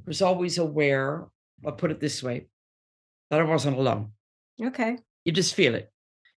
[0.05, 1.25] was always aware.
[1.65, 2.47] I'll put it this way:
[3.29, 4.11] that I wasn't alone.
[4.61, 4.97] Okay.
[5.25, 5.91] You just feel it.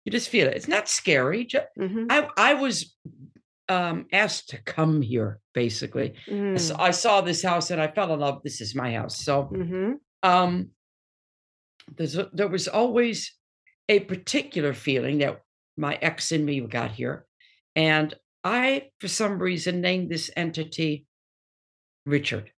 [0.05, 0.55] You just feel it.
[0.55, 1.45] It's not scary.
[1.45, 2.05] mm-hmm.
[2.09, 2.95] I I was
[3.73, 6.13] um, asked to come here, basically.
[6.27, 6.59] Mm.
[6.59, 8.41] So I saw this house and I fell in love.
[8.43, 9.23] This is my house.
[9.25, 9.93] So mm-hmm.
[10.21, 10.69] um,
[11.97, 13.35] there's there was always
[13.89, 15.41] a particular feeling that
[15.75, 17.25] my ex and me got here.
[17.75, 21.07] And I, for some reason, named this entity
[22.05, 22.51] Richard.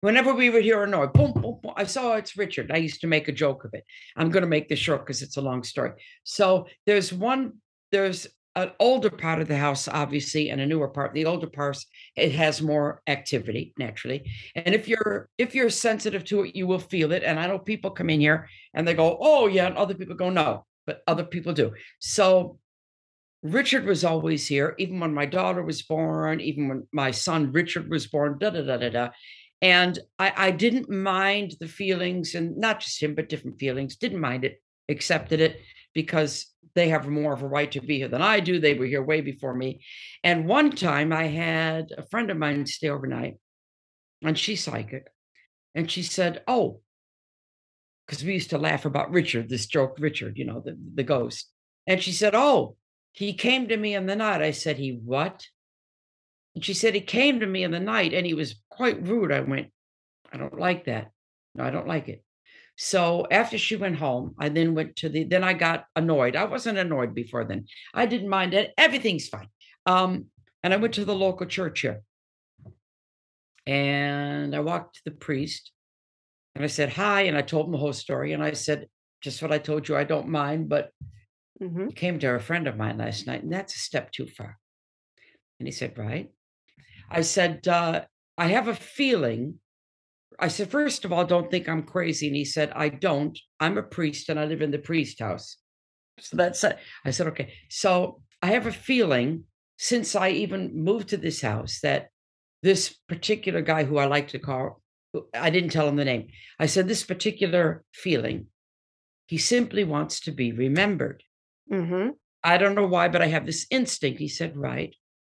[0.00, 1.72] Whenever we were here a noise, boom, boom, boom.
[1.76, 2.72] I saw it's Richard.
[2.72, 3.84] I used to make a joke of it.
[4.16, 5.92] I'm going to make this short because it's a long story.
[6.24, 7.52] So there's one,
[7.92, 11.14] there's an older part of the house, obviously, and a newer part.
[11.14, 11.86] The older parts,
[12.16, 14.30] it has more activity naturally.
[14.54, 17.22] And if you're if you're sensitive to it, you will feel it.
[17.22, 20.16] And I know people come in here and they go, "Oh yeah," and other people
[20.16, 21.72] go, "No," but other people do.
[21.98, 22.58] So
[23.42, 27.90] Richard was always here, even when my daughter was born, even when my son Richard
[27.90, 28.38] was born.
[28.38, 29.08] Da da da da da.
[29.62, 33.96] And I, I didn't mind the feelings, and not just him, but different feelings.
[33.96, 35.60] Didn't mind it, accepted it
[35.94, 38.58] because they have more of a right to be here than I do.
[38.58, 39.84] They were here way before me.
[40.24, 43.38] And one time I had a friend of mine stay overnight,
[44.22, 45.08] and she's psychic.
[45.74, 46.80] And she said, Oh,
[48.06, 51.50] because we used to laugh about Richard, this joke, Richard, you know, the, the ghost.
[51.86, 52.76] And she said, Oh,
[53.12, 54.42] he came to me in the night.
[54.42, 55.46] I said, He what?
[56.54, 59.32] And she said, He came to me in the night and he was quite rude.
[59.32, 59.68] I went,
[60.32, 61.10] I don't like that.
[61.54, 62.24] No, I don't like it.
[62.84, 66.34] So after she went home, I then went to the, then I got annoyed.
[66.34, 67.66] I wasn't annoyed before then.
[67.94, 68.72] I didn't mind it.
[68.76, 69.46] Everything's fine.
[69.86, 70.26] Um,
[70.64, 72.00] and I went to the local church here.
[73.66, 75.70] And I walked to the priest
[76.56, 77.22] and I said, Hi.
[77.22, 78.32] And I told him the whole story.
[78.32, 78.88] And I said,
[79.20, 80.68] Just what I told you, I don't mind.
[80.68, 80.90] But
[81.62, 81.90] mm-hmm.
[81.90, 84.58] came to a friend of mine last night, and that's a step too far.
[85.60, 86.32] And he said, Right.
[87.08, 89.60] I said, uh, I have a feeling
[90.38, 92.26] I said, first of all, don't think I'm crazy.
[92.26, 93.38] And he said, I don't.
[93.60, 95.56] I'm a priest and I live in the priest house.
[96.20, 96.78] So that's it.
[97.04, 97.52] I said, okay.
[97.70, 99.44] So I have a feeling
[99.78, 102.08] since I even moved to this house that
[102.62, 104.80] this particular guy who I like to call,
[105.34, 106.28] I didn't tell him the name.
[106.58, 108.46] I said, this particular feeling,
[109.26, 111.22] he simply wants to be remembered.
[111.70, 112.10] Mm-hmm.
[112.44, 114.18] I don't know why, but I have this instinct.
[114.18, 114.94] He said, right,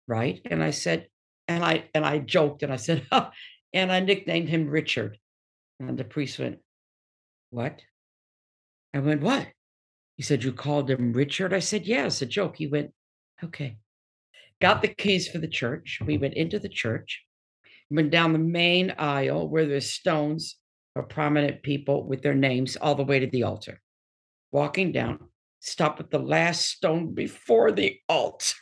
[0.06, 0.40] right.
[0.50, 1.08] And I said,
[1.48, 3.30] and I and I joked and I said, oh,
[3.74, 5.18] and I nicknamed him Richard.
[5.80, 5.96] And hmm.
[5.96, 6.60] the priest went,
[7.50, 7.82] What?
[8.94, 9.48] I went, What?
[10.16, 11.52] He said, You called him Richard?
[11.52, 12.56] I said, Yeah, it's a joke.
[12.56, 12.92] He went,
[13.42, 13.76] Okay.
[14.60, 15.98] Got the keys for the church.
[16.06, 17.22] We went into the church,
[17.90, 20.56] went down the main aisle where there's stones
[20.96, 23.80] of prominent people with their names all the way to the altar.
[24.52, 25.18] Walking down,
[25.58, 28.54] stopped at the last stone before the altar.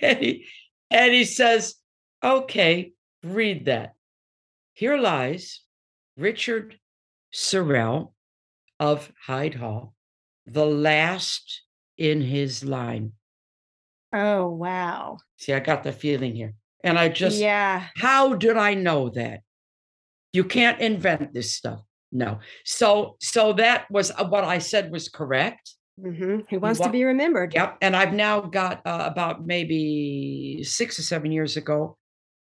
[0.00, 0.46] and, he,
[0.90, 1.74] and he says,
[2.24, 3.94] Okay, read that.
[4.74, 5.62] Here lies
[6.16, 6.78] Richard
[7.34, 8.12] Sorrell
[8.80, 9.94] of Hyde Hall,
[10.46, 11.62] the last
[11.96, 13.12] in his line.
[14.12, 15.18] Oh, wow.
[15.36, 16.54] See, I got the feeling here.
[16.84, 17.88] And I just, yeah.
[17.96, 19.40] How did I know that?
[20.32, 21.82] You can't invent this stuff.
[22.12, 22.38] No.
[22.64, 25.74] So, so that was uh, what I said was correct.
[26.00, 26.42] Mm-hmm.
[26.48, 27.52] He wants to be remembered.
[27.52, 27.78] Yep.
[27.82, 31.97] And I've now got uh, about maybe six or seven years ago,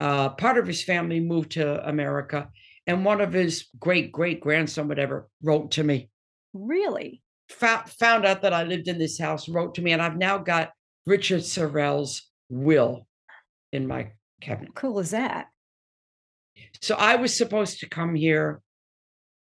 [0.05, 2.51] uh, part of his family moved to America,
[2.87, 6.11] and one of his great great grandson, whatever, wrote to me.
[6.53, 7.23] Really?
[7.49, 10.37] Found, found out that I lived in this house, wrote to me, and I've now
[10.37, 10.73] got
[11.07, 13.07] Richard Sorrell's will
[13.73, 14.13] in my
[14.43, 14.75] cabinet.
[14.75, 15.47] Cool is that?
[16.83, 18.61] So I was supposed to come here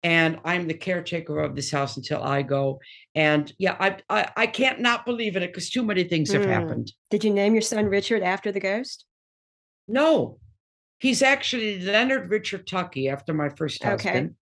[0.03, 2.81] and I'm the caretaker of this house until I go.
[3.15, 6.43] And yeah, I I, I can't not believe in it because too many things have
[6.43, 6.53] mm.
[6.53, 6.93] happened.
[7.11, 9.07] Did you name your son Richard after the ghost?
[9.89, 10.39] No,
[11.03, 14.37] he's actually Leonard Richard Tuckey after my first husband.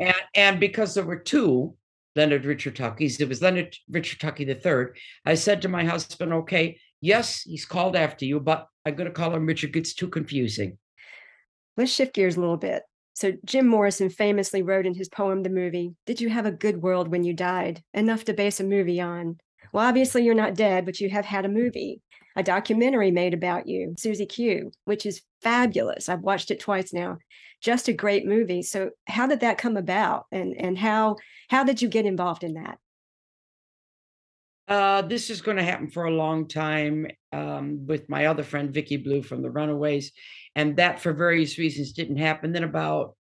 [0.00, 0.12] Okay.
[0.12, 1.74] And, and because there were two
[2.14, 4.96] Leonard Richard Tuckeys, it was Leonard Richard Tuckey the third.
[5.26, 9.12] I said to my husband, okay, yes, he's called after you, but I'm going to
[9.12, 9.72] call him Richard.
[9.72, 10.78] Gets too confusing.
[11.76, 12.84] Let's shift gears a little bit.
[13.16, 16.82] So, Jim Morrison famously wrote in his poem, The Movie, Did you have a good
[16.82, 17.82] world when you died?
[17.92, 19.38] Enough to base a movie on.
[19.72, 22.00] Well, obviously, you're not dead, but you have had a movie
[22.36, 26.08] a documentary made about you, Suzi Q, which is fabulous.
[26.08, 27.18] I've watched it twice now.
[27.60, 28.62] Just a great movie.
[28.62, 31.16] So how did that come about and and how
[31.48, 32.78] how did you get involved in that?
[34.66, 38.72] Uh, this is going to happen for a long time um, with my other friend
[38.72, 40.10] Vicki Blue from the Runaways,
[40.56, 42.52] and that for various reasons didn't happen.
[42.52, 43.14] Then about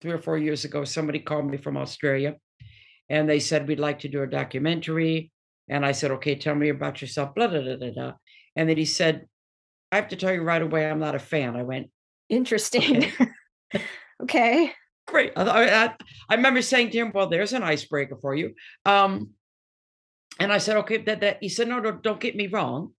[0.00, 2.36] three or four years ago, somebody called me from Australia,
[3.10, 5.30] and they said we'd like to do a documentary.
[5.68, 8.12] And I said, okay, tell me about yourself, blah, blah, blah, blah.
[8.56, 9.26] And then he said,
[9.92, 11.56] I have to tell you right away, I'm not a fan.
[11.56, 11.90] I went,
[12.28, 13.04] interesting.
[13.04, 13.84] Okay.
[14.22, 14.72] okay.
[15.06, 15.32] Great.
[15.36, 15.94] I, I,
[16.28, 18.54] I, remember saying to him, well, there's an icebreaker for you.
[18.86, 19.30] Um,
[20.40, 22.92] and I said, okay, that, that, he said, no, no, don't get me wrong.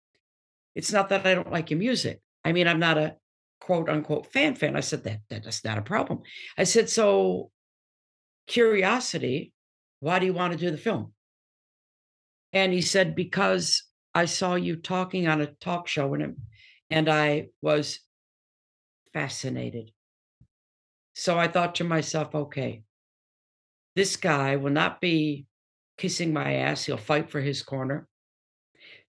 [0.76, 2.22] It's not that I don't like your music.
[2.44, 3.16] I mean, I'm not a
[3.60, 4.76] quote unquote fan fan.
[4.76, 6.22] I said, that, that's not a problem.
[6.58, 7.50] I said, so
[8.48, 9.54] curiosity,
[10.00, 11.14] why do you want to do the film?
[12.54, 13.84] And he said, Because
[14.14, 16.38] I saw you talking on a talk show and,
[16.90, 18.00] and I was
[19.14, 19.92] fascinated.
[21.14, 22.84] So I thought to myself, okay,
[23.96, 25.46] this guy will not be
[25.98, 26.86] kissing my ass.
[26.86, 28.08] He'll fight for his corner.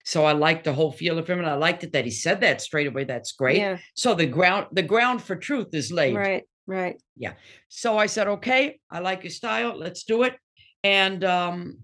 [0.05, 2.39] So I liked the whole feel of him, and I liked it that he said
[2.39, 3.03] that straight away.
[3.03, 3.57] That's great.
[3.57, 3.77] Yeah.
[3.93, 6.15] So the ground, the ground for truth is laid.
[6.15, 6.43] Right.
[6.65, 7.01] Right.
[7.17, 7.33] Yeah.
[7.67, 9.77] So I said, okay, I like your style.
[9.77, 10.35] Let's do it.
[10.83, 11.79] And um,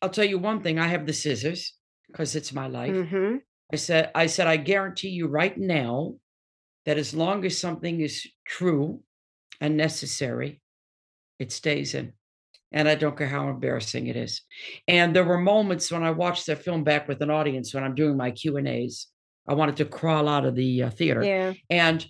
[0.00, 0.78] I'll tell you one thing.
[0.78, 1.74] I have the scissors
[2.06, 2.94] because it's my life.
[2.94, 3.36] Mm-hmm.
[3.74, 6.14] I said, I said, I guarantee you right now
[6.86, 9.02] that as long as something is true
[9.60, 10.60] and necessary,
[11.40, 12.12] it stays in.
[12.70, 14.42] And I don't care how embarrassing it is.
[14.86, 17.96] And there were moments when I watched that film back with an audience when I'm
[17.96, 19.08] doing my Q and A's.
[19.48, 21.24] I wanted to crawl out of the uh, theater.
[21.24, 21.54] Yeah.
[21.68, 22.06] And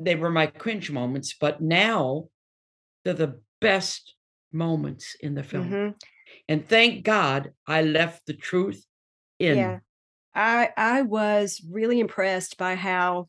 [0.00, 2.30] they were my cringe moments, but now
[3.04, 4.14] they're the best
[4.52, 5.70] moments in the film.
[5.70, 5.90] Mm-hmm.
[6.48, 8.84] And thank God I left the truth
[9.38, 9.56] in.
[9.56, 9.78] Yeah.
[10.36, 13.28] I I was really impressed by how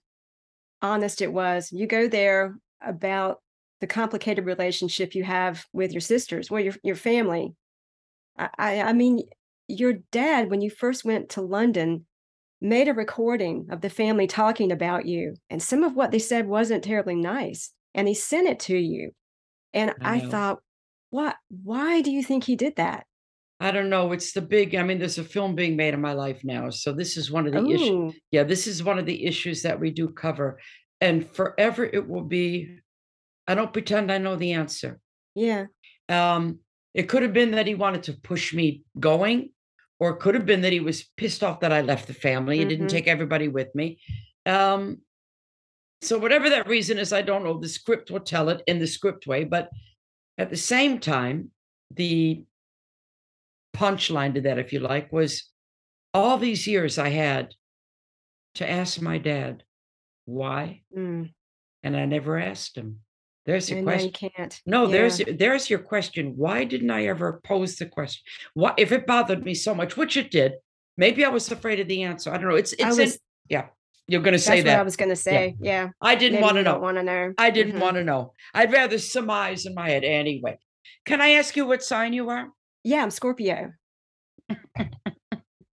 [0.82, 1.72] honest it was.
[1.72, 3.41] You go there about
[3.82, 7.55] the complicated relationship you have with your sisters, well, your your family.
[8.38, 9.22] I, I, I mean,
[9.68, 12.05] your dad, when you first went to London,
[12.62, 16.47] made a recording of the family talking about you, and some of what they said
[16.47, 19.12] wasn't terribly nice, and he sent it to you.
[19.74, 20.60] And I, I thought,
[21.12, 21.38] what?
[21.64, 23.07] Why do you think he did that?
[23.60, 24.12] I don't know.
[24.12, 24.76] It's the big.
[24.76, 27.47] I mean, there's a film being made in my life now, so this is one
[27.47, 28.14] of the issues.
[28.32, 30.60] Yeah, this is one of the issues that we do cover,
[31.01, 32.78] and forever it will be.
[33.47, 34.99] I don't pretend I know the answer.
[35.34, 35.68] Yeah.
[36.10, 36.60] Um,
[36.93, 39.51] it could have been that he wanted to push me going,
[39.99, 42.62] or it could have been that he was pissed off that I left the family
[42.62, 42.82] and mm-hmm.
[42.82, 43.99] didn't take everybody with me.
[44.45, 44.99] Um,
[46.01, 47.60] so whatever that reason is, I don't know.
[47.60, 49.70] The script will tell it in the script way, but
[50.38, 51.51] at the same time,
[51.91, 52.43] the
[53.78, 55.51] punchline to that, if you like, was
[56.13, 57.53] all these years I had
[58.55, 59.63] to ask my dad
[60.25, 61.32] why, mm.
[61.84, 62.99] and I never asked him.
[63.45, 64.11] There's your question.
[64.11, 64.61] Can't.
[64.65, 64.91] No, yeah.
[64.91, 66.34] there's there's your question.
[66.36, 68.23] Why didn't I ever pose the question?
[68.55, 70.55] Why, if it bothered me so much, which it did,
[70.97, 72.34] maybe I was afraid of the answer.
[72.34, 72.55] I don't know.
[72.55, 73.67] It's it's was, in, yeah.
[74.09, 74.80] You're going to say that.
[74.80, 75.55] I was going to say.
[75.59, 75.84] Yeah.
[75.84, 75.89] yeah.
[76.01, 76.80] I didn't want to know.
[76.80, 77.34] Want to know?
[77.38, 77.82] I didn't mm-hmm.
[77.82, 78.34] want to know.
[78.53, 80.57] I'd rather surmise in my head anyway.
[81.05, 82.47] Can I ask you what sign you are?
[82.88, 83.74] Yeah, I'm Scorpio.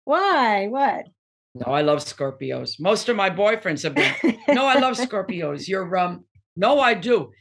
[0.05, 0.67] Why?
[0.67, 1.07] What?
[1.53, 2.79] No, I love Scorpios.
[2.79, 4.37] Most of my boyfriends have been.
[4.47, 5.67] no, I love Scorpios.
[5.67, 6.23] You're um.
[6.55, 7.31] No, I do.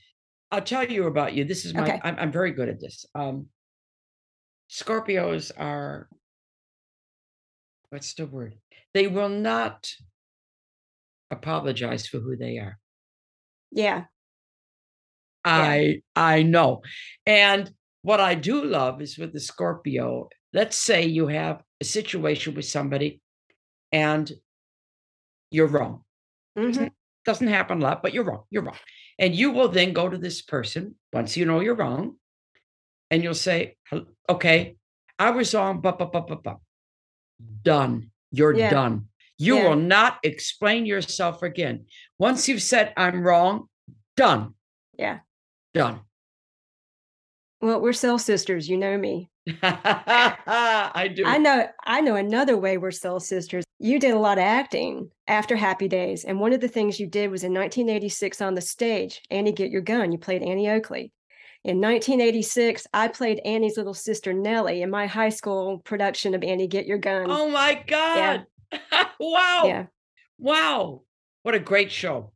[0.50, 1.44] I'll tell you about you.
[1.44, 1.84] This is my.
[1.84, 2.00] Okay.
[2.02, 3.06] I'm, I'm very good at this.
[3.14, 3.46] Um.
[4.68, 6.08] Scorpios are.
[7.90, 8.56] What's the word?
[8.92, 9.88] They will not
[11.30, 12.76] apologize for who they are.
[13.70, 14.06] Yeah.
[15.44, 15.94] I yeah.
[16.16, 16.82] I know.
[17.24, 22.54] And what I do love is with the Scorpio, let's say you have a situation
[22.54, 23.20] with somebody
[23.92, 24.30] and
[25.50, 26.04] you're wrong.
[26.58, 26.86] Mm-hmm.
[27.24, 28.44] Doesn't happen a lot, but you're wrong.
[28.50, 28.78] You're wrong.
[29.18, 32.16] And you will then go to this person once you know you're wrong
[33.10, 33.76] and you'll say,
[34.28, 34.76] okay,
[35.18, 36.56] I was wrong, but, but, but, but, but.
[37.62, 38.10] Done.
[38.32, 38.70] You're yeah.
[38.70, 39.06] done.
[39.36, 39.68] You yeah.
[39.68, 41.86] will not explain yourself again.
[42.18, 43.66] Once you've said, I'm wrong,
[44.16, 44.54] done.
[44.98, 45.20] Yeah.
[45.74, 46.00] Done.
[47.60, 48.68] Well, we're soul sisters.
[48.68, 49.28] You know me.
[49.62, 51.24] I do.
[51.26, 51.68] I know.
[51.84, 53.64] I know another way we're soul sisters.
[53.78, 57.06] You did a lot of acting after Happy Days, and one of the things you
[57.06, 59.20] did was in 1986 on the stage.
[59.30, 60.12] Annie, get your gun.
[60.12, 61.12] You played Annie Oakley.
[61.62, 66.66] In 1986, I played Annie's little sister Nellie in my high school production of Annie,
[66.66, 67.26] Get Your Gun.
[67.28, 68.46] Oh my God!
[68.72, 69.04] Yeah.
[69.20, 69.62] wow!
[69.66, 69.86] Yeah.
[70.38, 71.02] Wow!
[71.42, 72.32] What a great show.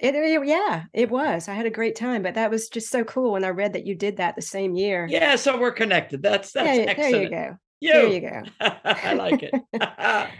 [0.00, 1.46] It, it, yeah, it was.
[1.48, 3.86] I had a great time, but that was just so cool when I read that
[3.86, 5.06] you did that the same year.
[5.08, 6.22] Yeah, so we're connected.
[6.22, 7.12] That's that's yeah, excellent.
[7.12, 7.56] There you go.
[7.80, 7.92] You.
[7.92, 8.42] There you go.
[8.84, 9.54] I like it.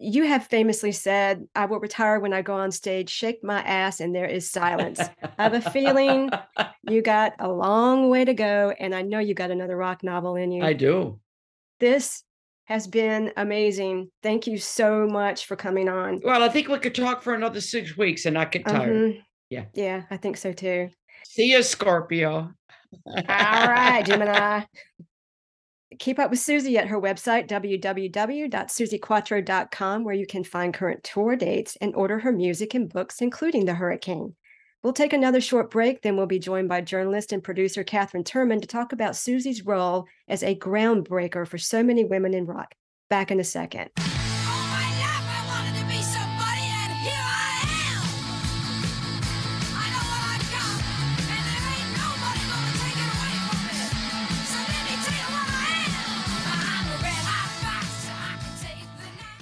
[0.00, 4.00] you have famously said, "I will retire when I go on stage, shake my ass,
[4.00, 5.00] and there is silence."
[5.38, 6.30] I have a feeling
[6.88, 10.34] you got a long way to go, and I know you got another rock novel
[10.34, 10.64] in you.
[10.64, 11.20] I do.
[11.78, 12.24] This
[12.66, 14.10] has been amazing.
[14.22, 16.20] Thank you so much for coming on.
[16.22, 18.94] Well, I think we could talk for another six weeks and not get tired.
[18.94, 19.18] Mm-hmm.
[19.50, 19.64] Yeah.
[19.72, 20.90] Yeah, I think so too.
[21.24, 22.52] See you, Scorpio.
[23.06, 24.62] All right, Gemini.
[25.98, 31.76] Keep up with Suzi at her website, www.suziquatro.com, where you can find current tour dates
[31.80, 34.34] and order her music and books, including The Hurricane.
[34.86, 38.60] We'll take another short break, then we'll be joined by journalist and producer Katherine Turman
[38.60, 42.76] to talk about Suzi's role as a groundbreaker for so many women in rock.
[43.10, 43.90] Back in a second.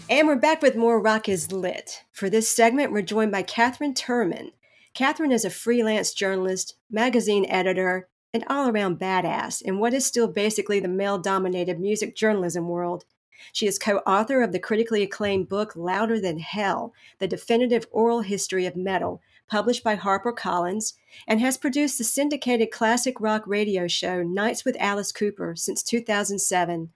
[0.09, 2.05] And we're back with more Rock is Lit.
[2.13, 4.53] For this segment, we're joined by Katherine Turman,
[4.95, 10.29] Katherine is a freelance journalist, magazine editor, and all around badass in what is still
[10.29, 13.05] basically the male dominated music journalism world.
[13.53, 18.21] She is co author of the critically acclaimed book Louder Than Hell The Definitive Oral
[18.21, 20.95] History of Metal, published by HarperCollins,
[21.27, 26.91] and has produced the syndicated classic rock radio show Nights with Alice Cooper since 2007.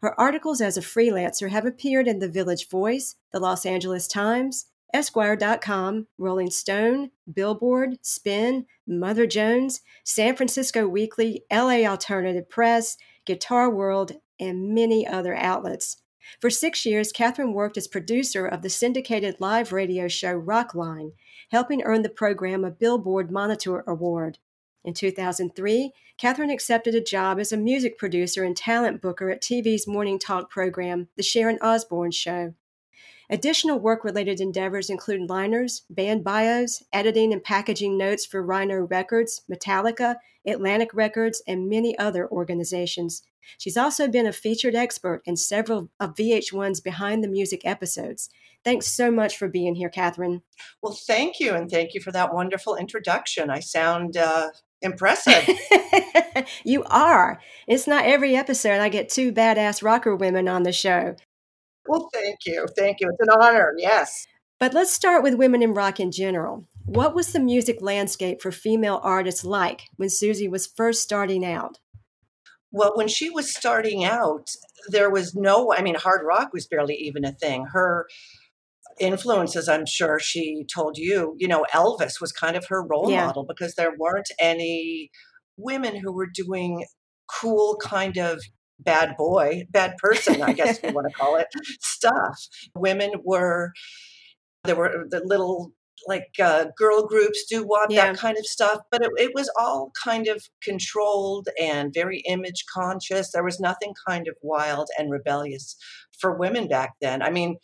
[0.00, 4.66] Her articles as a freelancer have appeared in The Village Voice, The Los Angeles Times,
[4.94, 14.12] Esquire.com, Rolling Stone, Billboard, Spin, Mother Jones, San Francisco Weekly, LA Alternative Press, Guitar World,
[14.38, 16.02] and many other outlets.
[16.40, 21.12] For six years, Katherine worked as producer of the syndicated live radio show Rockline,
[21.50, 24.38] helping earn the program a Billboard Monitor Award.
[24.84, 29.86] In 2003, Katherine accepted a job as a music producer and talent booker at TV's
[29.86, 32.54] morning talk program, The Sharon Osbourne Show.
[33.28, 39.42] Additional work related endeavors include liners, band bios, editing and packaging notes for Rhino Records,
[39.50, 40.16] Metallica,
[40.46, 43.22] Atlantic Records, and many other organizations.
[43.58, 48.28] She's also been a featured expert in several of VH1's Behind the Music episodes.
[48.64, 50.42] Thanks so much for being here, Katherine.
[50.82, 53.48] Well, thank you, and thank you for that wonderful introduction.
[53.50, 54.48] I sound uh,
[54.82, 55.48] impressive.
[56.64, 57.40] you are.
[57.68, 61.14] It's not every episode I get two badass rocker women on the show.
[61.88, 62.66] Well, thank you.
[62.76, 63.08] Thank you.
[63.08, 63.74] It's an honor.
[63.76, 64.26] Yes.
[64.58, 66.66] But let's start with women in rock in general.
[66.86, 71.78] What was the music landscape for female artists like when Suzi was first starting out?
[72.72, 74.50] Well, when she was starting out,
[74.88, 77.66] there was no, I mean, hard rock was barely even a thing.
[77.72, 78.06] Her
[78.98, 83.26] influences, I'm sure she told you, you know, Elvis was kind of her role yeah.
[83.26, 85.10] model because there weren't any
[85.56, 86.86] women who were doing
[87.30, 88.40] cool kind of
[88.78, 91.48] bad boy, bad person, I guess you want to call it,
[91.80, 92.48] stuff.
[92.74, 93.72] Women were,
[94.64, 95.72] there were the little
[96.06, 98.12] like uh, girl groups, do what yeah.
[98.12, 98.80] that kind of stuff.
[98.90, 103.32] But it, it was all kind of controlled and very image conscious.
[103.32, 105.76] There was nothing kind of wild and rebellious
[106.18, 107.22] for women back then.
[107.22, 107.56] I mean,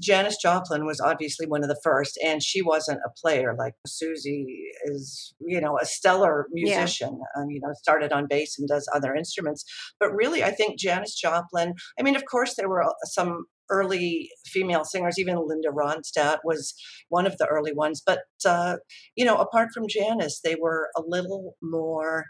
[0.00, 4.44] Janis Joplin was obviously one of the first, and she wasn't a player like Suzi
[4.84, 7.20] is, you know, a stellar musician.
[7.20, 7.42] Yeah.
[7.42, 9.64] Um, you know, started on bass and does other instruments.
[9.98, 11.74] But really, I think Janis Joplin.
[11.98, 15.18] I mean, of course, there were uh, some early female singers.
[15.18, 16.74] Even Linda Ronstadt was
[17.08, 18.02] one of the early ones.
[18.04, 18.76] But uh,
[19.16, 22.24] you know, apart from Janis, they were a little more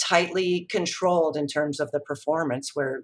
[0.00, 3.02] tightly controlled in terms of the performance, where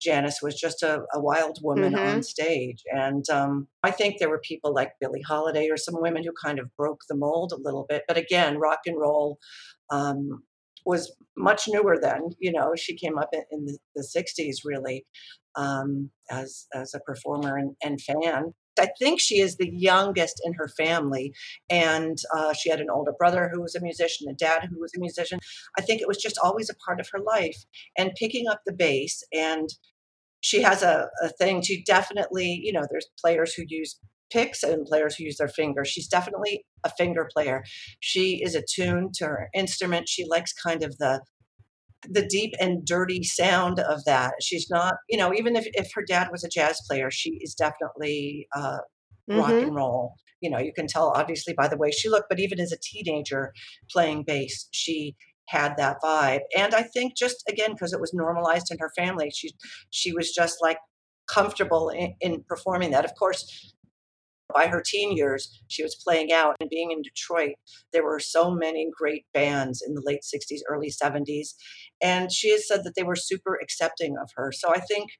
[0.00, 2.16] Janis was just a, a wild woman mm-hmm.
[2.16, 2.82] on stage.
[2.92, 6.58] And um, I think there were people like Billie Holiday or some women who kind
[6.58, 8.02] of broke the mold a little bit.
[8.08, 9.38] But again, rock and roll
[9.90, 10.42] um,
[10.86, 12.30] was much newer then.
[12.38, 15.04] You know, she came up in, in the, the, 60s really
[15.56, 18.54] um, as, as a performer and, and fan.
[18.80, 21.34] I think she is the youngest in her family,
[21.68, 24.92] and uh, she had an older brother who was a musician, a dad who was
[24.96, 25.38] a musician.
[25.78, 27.56] I think it was just always a part of her life.
[27.98, 29.68] And picking up the bass, and
[30.40, 31.60] she has a, a thing.
[31.62, 33.98] to definitely, you know, there's players who use
[34.32, 35.88] picks and players who use their fingers.
[35.88, 37.64] She's definitely a finger player.
[37.98, 40.08] She is attuned to her instrument.
[40.08, 41.20] She likes kind of the
[42.08, 44.34] the deep and dirty sound of that.
[44.40, 47.54] She's not, you know, even if, if her dad was a jazz player, she is
[47.54, 48.78] definitely uh,
[49.30, 49.38] mm-hmm.
[49.38, 50.14] rock and roll.
[50.40, 52.78] You know, you can tell obviously by the way she looked, but even as a
[52.82, 53.52] teenager
[53.90, 55.16] playing bass, she
[55.48, 56.40] had that vibe.
[56.56, 59.50] And I think just again because it was normalized in her family, she
[59.90, 60.78] she was just like
[61.28, 63.04] comfortable in, in performing that.
[63.04, 63.74] Of course,
[64.52, 67.54] by her teen years, she was playing out and being in Detroit.
[67.92, 71.54] There were so many great bands in the late 60s, early 70s.
[72.02, 74.52] And she has said that they were super accepting of her.
[74.52, 75.10] So I think,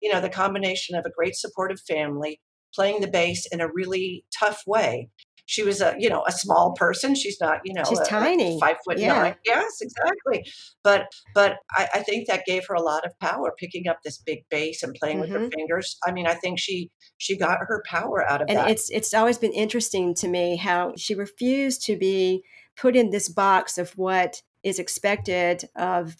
[0.00, 2.40] you know, the combination of a great supportive family,
[2.74, 5.08] playing the bass in a really tough way
[5.48, 8.60] she was a you know a small person she's not you know she's a, tiny
[8.60, 9.14] five foot yeah.
[9.14, 10.46] nine yes exactly
[10.84, 14.18] but but I, I, think that gave her a lot of power picking up this
[14.18, 15.20] big bass and playing mm-hmm.
[15.22, 15.58] with her mm-hmm.
[15.58, 18.90] fingers i mean i think she she got her power out of and that it's
[18.90, 22.44] it's always been interesting to me how she refused to be
[22.76, 26.16] put in this box of what is expected of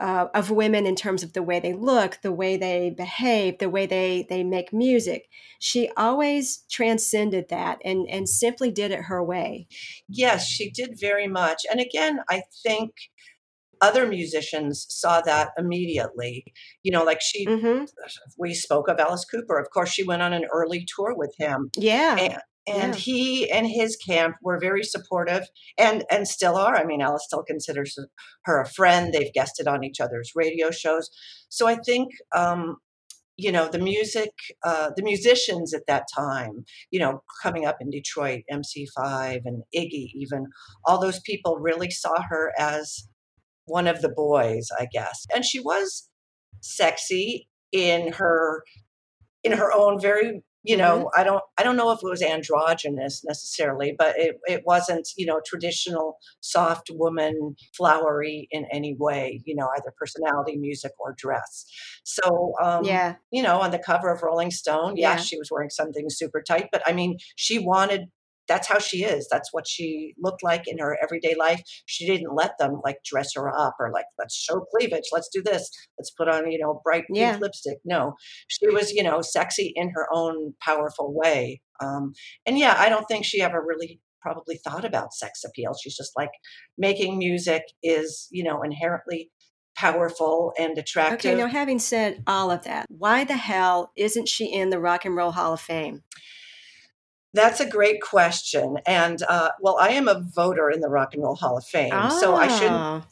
[0.00, 3.70] uh, of women in terms of the way they look, the way they behave, the
[3.70, 5.28] way they they make music.
[5.60, 9.66] She always transcended that and and simply did it her way.
[10.08, 11.62] Yes, she did very much.
[11.70, 12.90] And again, I think
[13.80, 16.44] other musicians saw that immediately.
[16.82, 17.84] You know, like she, mm-hmm.
[18.38, 19.58] we spoke of Alice Cooper.
[19.58, 21.70] Of course, she went on an early tour with him.
[21.76, 22.16] Yeah.
[22.18, 23.00] And, and yeah.
[23.00, 25.48] he and his camp were very supportive
[25.78, 26.76] and and still are.
[26.76, 27.98] I mean alice still considers
[28.44, 29.12] her a friend.
[29.12, 31.10] They've guested on each other's radio shows.
[31.48, 32.76] So i think um,
[33.36, 34.30] you know the music
[34.64, 40.10] uh, the musicians at that time you know coming up in detroit mc5 and iggy
[40.14, 40.46] even
[40.86, 43.08] all those people really saw her as
[43.66, 45.26] one of the boys i guess.
[45.34, 46.08] And she was
[46.60, 48.62] sexy in her
[49.42, 51.20] in her own very you know mm-hmm.
[51.20, 55.26] i don't i don't know if it was androgynous necessarily but it, it wasn't you
[55.26, 61.66] know traditional soft woman flowery in any way you know either personality music or dress.
[62.04, 63.16] So um yeah.
[63.30, 65.16] you know on the cover of rolling stone yeah, yeah.
[65.16, 68.08] she was wearing something super tight but i mean she wanted
[68.48, 69.28] that's how she is.
[69.30, 71.62] That's what she looked like in her everyday life.
[71.86, 75.04] She didn't let them like dress her up or like, let's show cleavage.
[75.12, 75.70] Let's do this.
[75.98, 77.38] Let's put on, you know, bright pink yeah.
[77.40, 77.78] lipstick.
[77.84, 78.14] No,
[78.48, 81.60] she was, you know, sexy in her own powerful way.
[81.82, 82.12] Um,
[82.46, 85.72] and yeah, I don't think she ever really probably thought about sex appeal.
[85.80, 86.30] She's just like
[86.78, 89.30] making music is, you know, inherently
[89.76, 91.32] powerful and attractive.
[91.32, 95.04] Okay, now having said all of that, why the hell isn't she in the Rock
[95.04, 96.02] and Roll Hall of Fame?
[97.34, 98.78] That's a great question.
[98.86, 101.90] And uh, well, I am a voter in the Rock and Roll Hall of Fame,
[101.92, 102.08] ah.
[102.08, 102.72] so I shouldn't.
[102.72, 103.06] Ah.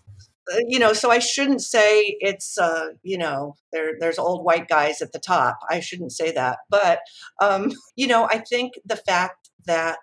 [0.52, 4.68] Uh, you know, so I shouldn't say it's uh, you know there there's old white
[4.68, 5.58] guys at the top.
[5.68, 7.00] I shouldn't say that, but
[7.40, 9.98] um, you know, I think the fact that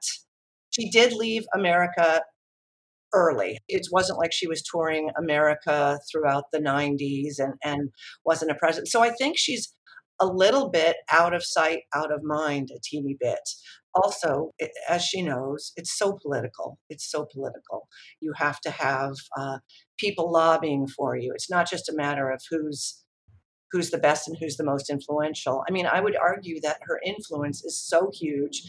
[0.69, 2.21] she did leave America
[3.13, 3.57] early.
[3.67, 7.89] It wasn't like she was touring America throughout the 90s and, and
[8.23, 8.87] wasn't a president.
[8.89, 9.73] So I think she's
[10.19, 13.39] a little bit out of sight, out of mind, a teeny bit
[13.95, 14.51] also,
[14.87, 16.77] as she knows, it's so political.
[16.89, 17.87] It's so political.
[18.21, 19.59] You have to have uh,
[19.97, 21.31] people lobbying for you.
[21.33, 23.03] It's not just a matter of who's
[23.71, 25.63] who's the best and who's the most influential.
[25.69, 28.63] I mean, I would argue that her influence is so huge.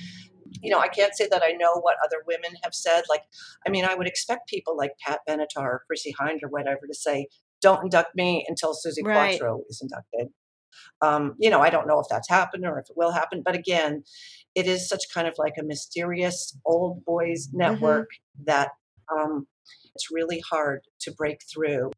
[0.63, 3.05] You know, I can't say that I know what other women have said.
[3.09, 3.23] Like,
[3.67, 6.95] I mean, I would expect people like Pat Benatar or Chrissie Hynde or whatever to
[6.95, 7.29] say,
[7.63, 9.39] "Don't induct me until Suzi right.
[9.39, 10.29] Quatro is inducted."
[11.03, 13.55] Um, you know, I don't know if that's happened or if it will happen, but
[13.55, 14.05] again,
[14.55, 17.59] it is such kind of like a mysterious old boys mm-hmm.
[17.59, 18.45] network mm-hmm.
[18.47, 18.71] that
[19.13, 19.47] um,
[19.95, 21.91] it's really hard to break through.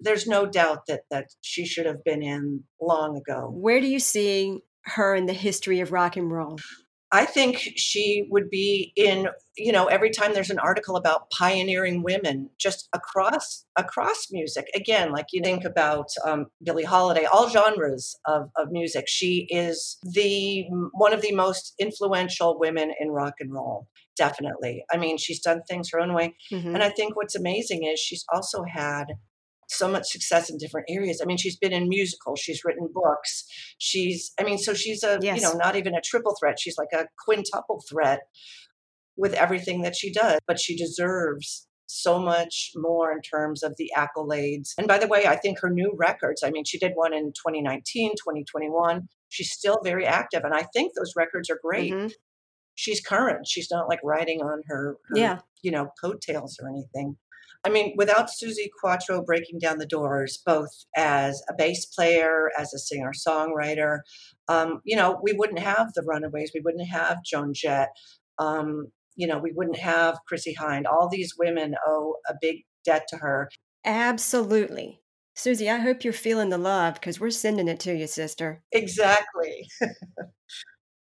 [0.00, 3.50] There's no doubt that that she should have been in long ago.
[3.52, 6.58] Where do you see her in the history of rock and roll?
[7.12, 12.02] I think she would be in, you know, every time there's an article about pioneering
[12.04, 14.66] women just across across music.
[14.74, 19.06] Again, like you think about um, Billie Holiday, all genres of, of music.
[19.08, 23.88] She is the one of the most influential women in rock and roll.
[24.16, 24.84] Definitely.
[24.92, 26.36] I mean, she's done things her own way.
[26.52, 26.74] Mm-hmm.
[26.74, 29.06] And I think what's amazing is she's also had
[29.70, 31.20] so much success in different areas.
[31.22, 33.44] I mean, she's been in musicals, she's written books.
[33.78, 35.36] She's, I mean, so she's a, yes.
[35.36, 36.58] you know, not even a triple threat.
[36.60, 38.20] She's like a quintuple threat
[39.16, 43.90] with everything that she does, but she deserves so much more in terms of the
[43.96, 44.70] accolades.
[44.78, 47.32] And by the way, I think her new records, I mean, she did one in
[47.32, 49.08] 2019, 2021.
[49.28, 50.42] She's still very active.
[50.44, 51.92] And I think those records are great.
[51.92, 52.08] Mm-hmm.
[52.76, 53.46] She's current.
[53.46, 55.38] She's not like riding on her, her yeah.
[55.62, 57.16] you know, coattails or anything.
[57.64, 62.72] I mean, without Suzi Quatro breaking down the doors, both as a bass player, as
[62.72, 63.98] a singer songwriter,
[64.48, 67.90] um, you know, we wouldn't have the Runaways, we wouldn't have Joan Jett,
[68.38, 70.86] um, you know, we wouldn't have Chrissie Hynde.
[70.90, 73.50] All these women owe a big debt to her.
[73.84, 75.02] Absolutely.
[75.36, 78.62] Suzi, I hope you're feeling the love because we're sending it to you, sister.
[78.72, 79.68] Exactly.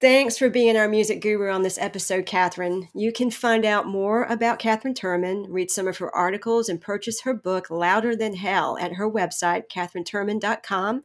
[0.00, 2.88] Thanks for being our music guru on this episode, Katherine.
[2.94, 7.22] You can find out more about Katherine Turman, read some of her articles, and purchase
[7.22, 11.02] her book, Louder Than Hell, at her website, katherineturman.com.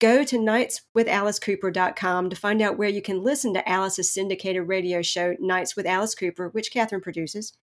[0.00, 5.34] Go to nightswithAliceCooper.com to find out where you can listen to Alice's syndicated radio show,
[5.40, 7.54] Nights with Alice Cooper, which Katherine produces.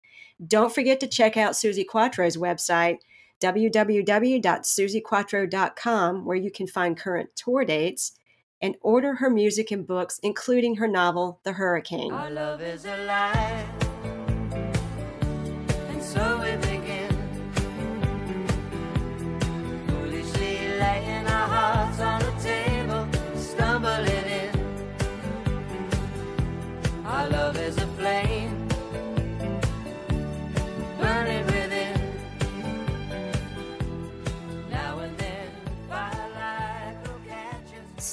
[0.43, 2.97] Don't forget to check out Suzi Quatro's website,
[3.41, 8.13] www.suziquatro.com, where you can find current tour dates
[8.61, 12.11] and order her music and books, including her novel, The Hurricane.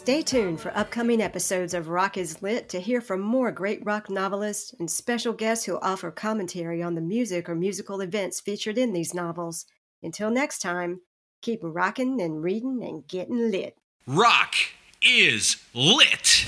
[0.04, 4.10] Stay tuned for upcoming episodes of Rock is Lit to hear from more great rock
[4.10, 8.92] novelists and special guests who offer commentary on the music or musical events featured in
[8.92, 9.64] these novels.
[10.02, 11.00] Until next time,
[11.40, 13.78] keep rocking and reading and getting lit.
[14.06, 14.54] Rock
[15.00, 16.44] is lit.